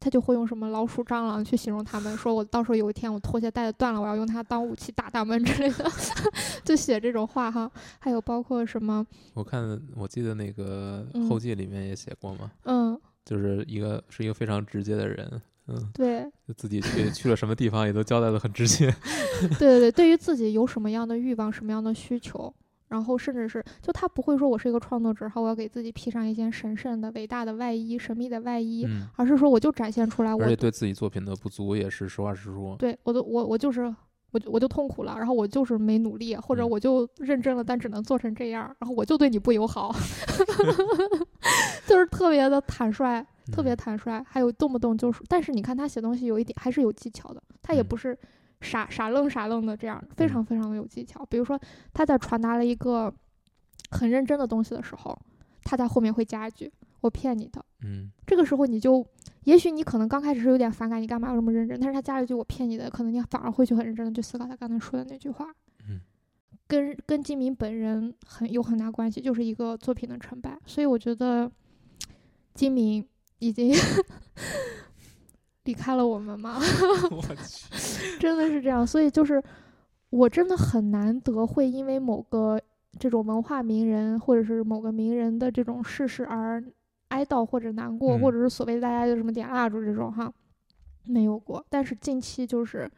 [0.00, 5.84] 他就会用什么老鼠、蟑螂去形容他们，说我到时候有一天我拖鞋带子断了，我要用它当武器打他们之类的，
[6.64, 7.70] 就写这种话哈。
[7.98, 18.94] 还有包括什么，我看我记得那个嗯后记里面也写过嘛，嗯，就是一个是一个非常直接的人，嗯，对，就自己去去了什么地方也都交代的很直接。
[19.58, 22.52] 对对对，对于自己有什么样的欲望、什么样的需求，
[22.90, 32.76] 然后甚至是就他不会说我是一个创作者，然后我要给自己披上一件神圣的、伟大的外衣、神秘的外衣，嗯，而是说我就展现出来我而且对自己作品的不足也是实话实说。
[32.76, 33.82] 对我都我我就是
[34.32, 39.94] 我就我就痛苦了，然后我就是没努力，或者嗯我就认真了，但只能做成这样，然后我就对你不友好，
[41.86, 48.16] 就是特别的坦率，特别嗯坦率，还有动不动就是，但是你看他写东西有一点还是有技巧的，他也嗯不是
[48.60, 51.24] 傻傻愣傻愣的这样，非嗯常非常的有技巧。
[51.26, 51.58] 比如说
[51.92, 53.12] 他在传达了一个
[53.90, 55.18] 很认真的东西的时候，
[55.64, 59.04] 他在后面会加一句“我骗你的”，嗯这个时候你就，
[59.44, 61.78] 也许你可能刚开始是有点反感，你干嘛要这么认真？
[61.80, 65.46] 但是他加了一句“我骗你的”，可能你反而会去很认真的去思考他刚才说的那句话。
[65.88, 66.00] 嗯，
[66.68, 70.58] 跟跟金明本人很有很大关系，就是一个作品的成败。
[70.66, 71.50] 所以我觉得
[72.54, 73.04] 金明
[73.38, 73.74] 已经
[75.64, 76.58] 离开了我们吗，
[77.10, 78.86] 我去，真的是这样。
[78.86, 79.42] 所以就是
[80.10, 82.60] 我真的很难得会因为某个
[82.98, 86.62] 这种文化名人或者是某个名人的这种逝世而
[87.08, 90.32] 哀悼或者难过，嗯或者是所谓大家就什么点蜡烛这种哈，
[91.04, 91.64] 没有过。
[91.68, 92.90] 但是近期就是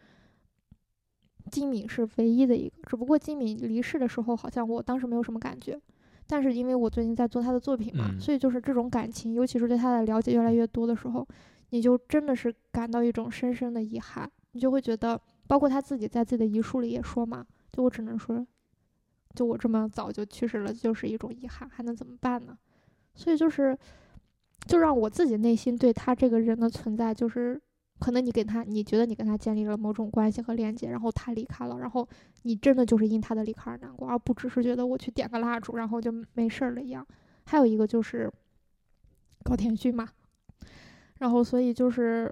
[1.50, 5.78] 金敏是唯一的一个，只不过金敏离世的时候，好像我当时没有什么感觉。
[6.26, 11.26] 但是因为我最近在做他的作品嘛，嗯所以就是这种感情，尤其是对他的了解越来越多的时候，
[11.72, 18.46] 你就真的是感到一种深深的遗憾，你就会觉得，包括他自己在自己的遗书里也说嘛，就我只能说，
[19.34, 22.58] 就我这么早就去世了，就是一种遗憾，还能怎么办呢？
[23.14, 23.76] 所以就是，
[24.66, 27.58] 就让我自己内心对他这个人的存在，就是
[27.98, 32.06] 可能你跟他，你觉得你跟他建立了某种关系和连接，然后他离开了，然后
[32.42, 37.06] 你真的就是因他的离开而难过，而不只是觉得我去点个蜡烛，然后就没事儿了一样。
[37.46, 38.30] 还有一个就是
[39.42, 40.08] 高田勋嘛，
[41.22, 42.28] 然后所以就是，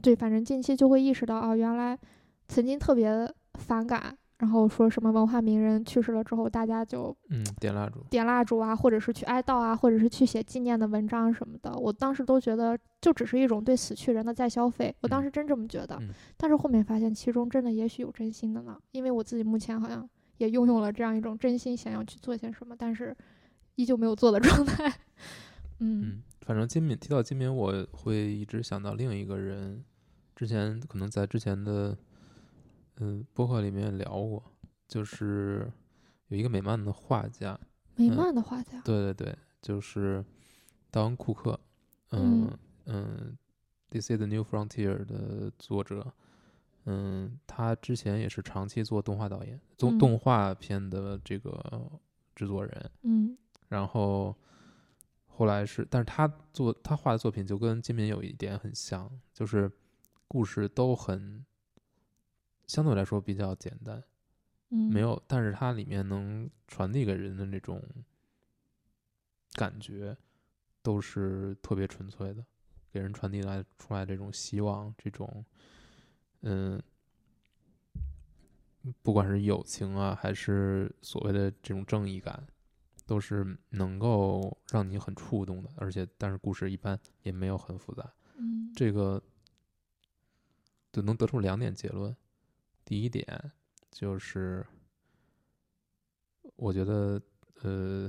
[0.00, 1.98] 对，反正近期就会意识到啊，原来
[2.48, 15.98] 曾经特别反感，然后说什么文化名人去世了之后，大家就嗯，点蜡烛，点蜡烛啊，或者是去哀悼啊，或者是去写纪念的文章什么的，我当时都觉得就只是一种对死去人的再消费，我当嗯时真这么觉得。
[16.00, 16.08] 嗯
[16.38, 20.08] 但是后面发现其中真的也许有真心的呢，因为我自己目前好像
[20.38, 23.14] 也拥有了这样一种真心想要去做些什么，但是
[23.74, 24.90] 依旧没有做的状态。
[25.80, 29.84] 嗯嗯，反正金敏提到金敏，我会一直想到另一个人，
[30.34, 31.96] 之前可能在之前的
[32.96, 34.42] 嗯播客里面聊过，
[34.88, 35.70] 就是
[36.26, 37.56] 有一个美漫的画家，
[37.94, 40.24] 美嗯漫的画家，对对对，就是
[40.90, 41.56] 道恩·库克，
[42.10, 43.38] 嗯嗯嗯
[43.88, 46.12] ，DC 的 New Frontier 的作者，
[46.86, 49.98] 嗯，他之前也是长期做动画导演、动嗯。
[50.00, 51.88] 动画片的这个
[52.34, 53.38] 制作人，嗯。
[53.68, 54.36] 然后
[55.40, 59.72] 后来是，但是他做他画的作品就跟金敏有一点很像，就是
[60.28, 61.42] 故事都很
[62.66, 64.04] 相对来说比较简单，
[64.68, 67.82] 嗯，没有，但是它里面能传递给人的那种
[69.54, 70.14] 感觉，
[70.82, 72.44] 都是特别纯粹的，
[72.92, 75.42] 给人传递来出来这种希望，这种
[76.42, 76.78] 嗯，
[79.00, 82.46] 不管是友情啊，还是所谓的这种正义感，
[83.10, 89.20] 都是能够让你很触动的，而且但是故事一般也没有很复杂，嗯这个
[90.92, 92.14] 就能得出两点结论。
[92.84, 93.50] 第一点
[93.90, 94.64] 就是，
[96.54, 97.20] 我觉得
[97.62, 98.08] 呃，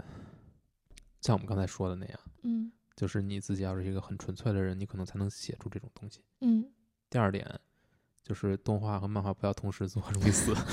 [1.20, 6.24] 像我们刚才说的那样，嗯就是你自己要是一个很纯粹的人，你可能才能写出这种东西。
[6.42, 6.72] 嗯，
[7.10, 7.60] 第二点
[8.22, 10.54] 就是动画和漫画不要同时做，容易死。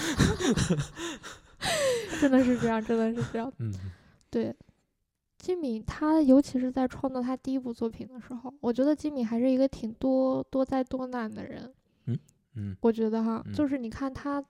[2.21, 3.51] 真的是这样，真的是这样。
[3.57, 3.73] 嗯
[4.31, 4.55] 对，
[5.39, 11.73] 金敏他尤其是在创作他第一部作品的时候，我觉得金敏还是一个挺多多灾多难的人。
[12.55, 14.45] 嗯我觉得哈，嗯就是你看他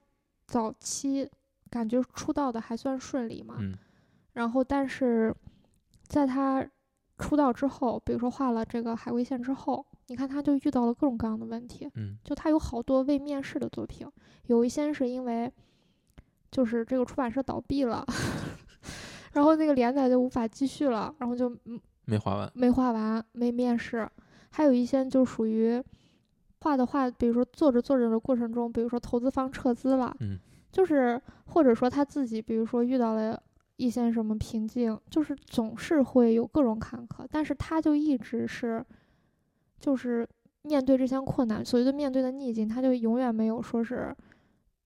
[0.47, 1.29] 早期
[1.69, 3.73] 感觉出道的还算顺利嘛，嗯
[4.33, 5.35] 然后但是
[6.07, 6.67] 在他
[7.19, 14.07] 出道之后，比如说画了这个海龟线之后，你看他就遇到了各种各样的问题，嗯就他有好多未面世的作品，
[14.47, 15.51] 有一些是因为
[16.49, 18.03] 就是这个出版社倒闭了，
[19.33, 22.51] 然后那个连载就无法继续了，然后就嗯没画完。
[22.53, 24.09] 没画完，没面试，
[24.49, 25.81] 还有一些就属于
[26.61, 30.39] 画的画，比如说做着做着的过程中，比如说投资方撤资了，嗯
[30.71, 33.41] 就是或者说他自己，比如说遇到了
[33.77, 38.83] 一些什么瓶颈，就是总是会有各种坎坷，但是他就一直是，
[39.79, 40.27] 就是
[40.63, 44.15] 面对这些困难，所谓的面对的逆境，他就永远没有说是。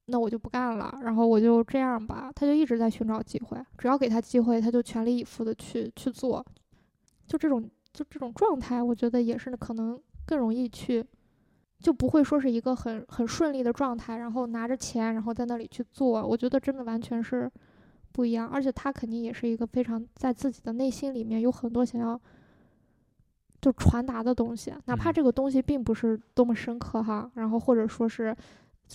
[0.08, 6.46] 那我就不干了，然后我就这样吧，他就一直在寻找机会，只要给他机会，他就全力以赴的去去做，
[7.26, 11.06] 就这种就这种状态，我觉得也是可能更容易去，
[11.80, 17.50] 就不会说是一个很很顺利的状态，然后拿着钱，然后在那里去做，我觉得真的完全是
[18.12, 18.50] 不一样。
[18.50, 22.20] 而且他肯定也是一个非常在自己的内心里面有很多想要
[23.62, 28.36] 就传达的东西，哪怕嗯这个东西并不是多么深刻哈，然后或者说是。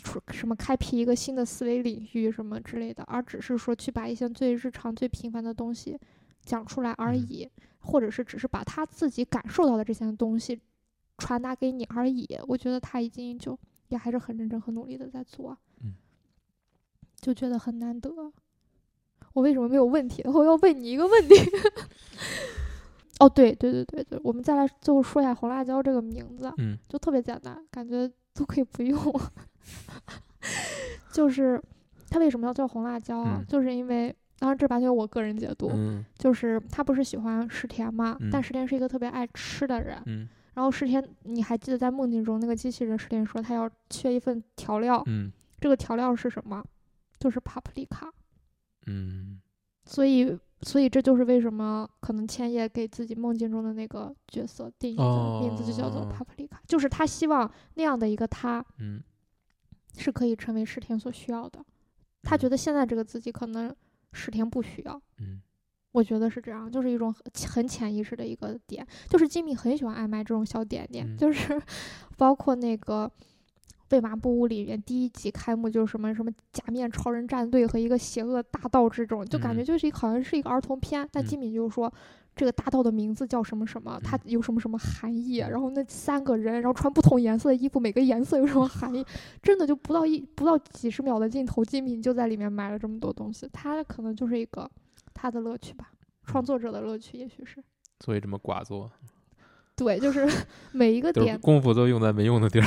[0.03, 5.99] 出什么开辟一个新的思维领域什么之类的，而只是说去把一些最日常、最平凡的东西
[6.43, 7.49] 讲出来而嗯已，
[7.81, 10.61] 或者是只是把他自己感受到的这些东西
[11.19, 12.27] 传达给你而已。
[12.47, 15.95] 我觉得他已经就也还是很认真、很努力的在做，嗯
[17.17, 18.11] 就觉得很难得。
[19.35, 20.23] 我为什么没有问题？
[20.29, 21.35] 我要问你一个问题。
[23.21, 29.21] 哦，对对对对对，我们再来最后说一下红辣椒这个名字，嗯就特别简单，感觉都可以不用。
[31.13, 31.61] 就是
[32.11, 33.37] 它为什么要叫红辣椒啊？
[33.41, 40.03] 嗯就是因为，当然这完全我个人解读，嗯就是他不是喜欢石田嘛，但嗯石田是一个特别爱吃的人。
[40.07, 46.65] 嗯然后石田，你还记得在梦境中那个机器人石田说他要缺一份调料，嗯这个调料是什么？
[47.21, 48.13] 就是帕普利卡。
[48.87, 49.41] 嗯
[49.85, 59.01] 所以，所以这就是为什么可能千叶给自己梦境中的那个角色定义的名字就叫做哦帕普利卡，就是他希望那样的一个他嗯，
[59.99, 61.63] 是可以成为石田所需要的。
[62.23, 63.75] 他觉得得现在这个自己可能
[64.13, 65.41] 石田不需要，嗯。
[65.93, 71.17] 我觉得是这样，就是一种很很潜意识的一个点，就是金敏很喜欢爱买这种小点点，嗯。
[71.17, 71.61] 就是
[72.17, 73.11] 包括那个。
[73.91, 79.65] 贝麻布屋里面第一集开幕就是什么什么假面超人战队和一个邪恶大盗这种，就感觉嗯。
[79.65, 81.27] 就是一好像是一个儿童片，但嗯。
[81.27, 81.91] 金敏就说
[82.39, 84.21] 这个大盗的名字叫什么什么，它嗯。
[84.27, 85.51] 有什么什么含义，嗯。
[85.51, 89.05] 然后那三个人，然后穿不同颜色的衣服，每个颜色有什么含义，
[89.43, 94.71] 真的就不到一不到几十秒的镜头，金敏就在里面买了这么多东西，他可能就是一个
[95.13, 95.91] 他的乐趣吧，
[96.25, 97.63] 创作者的乐趣，也许是。
[98.01, 98.89] 所以这么寡作，
[99.75, 100.25] 对，就是
[100.73, 102.67] 每一个点，功夫都用在没用的地儿，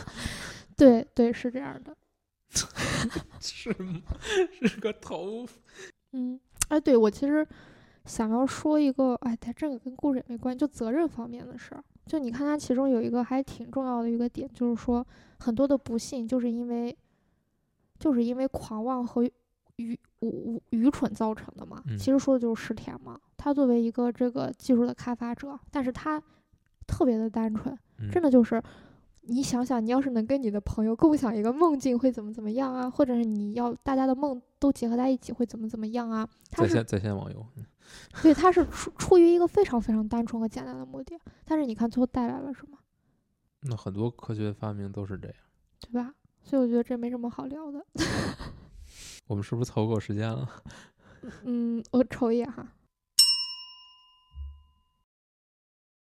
[0.76, 1.94] 对对是这样的，
[3.40, 4.00] 是吗？
[4.62, 5.46] 是个头。
[6.12, 7.46] 嗯，哎，对我其实
[8.04, 11.82] 想要说一个，哎，它这个跟故事也没关系，就责任方面的事儿。
[12.06, 15.06] 就你看它其中有一个还挺重要的一个点，就是说
[15.38, 16.96] 很多的不幸就是因为，
[17.98, 19.22] 就是因为狂妄和
[19.76, 21.82] 愚愚愚蠢造成的嘛。
[21.86, 26.22] 嗯其实说的就是石田嘛，他作为一个这个技术的开发者，但是他
[26.86, 28.62] 特别的单纯，嗯真的就是。
[29.26, 32.90] 你想想，你要是能跟你的朋友共享一个梦境，会怎么怎么样啊？
[32.90, 36.28] 或者是你要大家的梦都结合在一起，会怎么怎么样啊？
[36.50, 37.64] 他是在线在线网游，嗯
[38.22, 42.78] 对，他是出出于一个非常非常单纯和简单的目的，但是你看最后带来了什么，
[43.62, 45.36] 那很多科学发明都是这样。
[45.80, 46.14] 对吧？
[46.42, 47.84] 所以我觉得这没什么好聊的。
[49.26, 50.48] 我们是不是凑够时间了？
[51.44, 52.66] 嗯，我瞅一眼哈，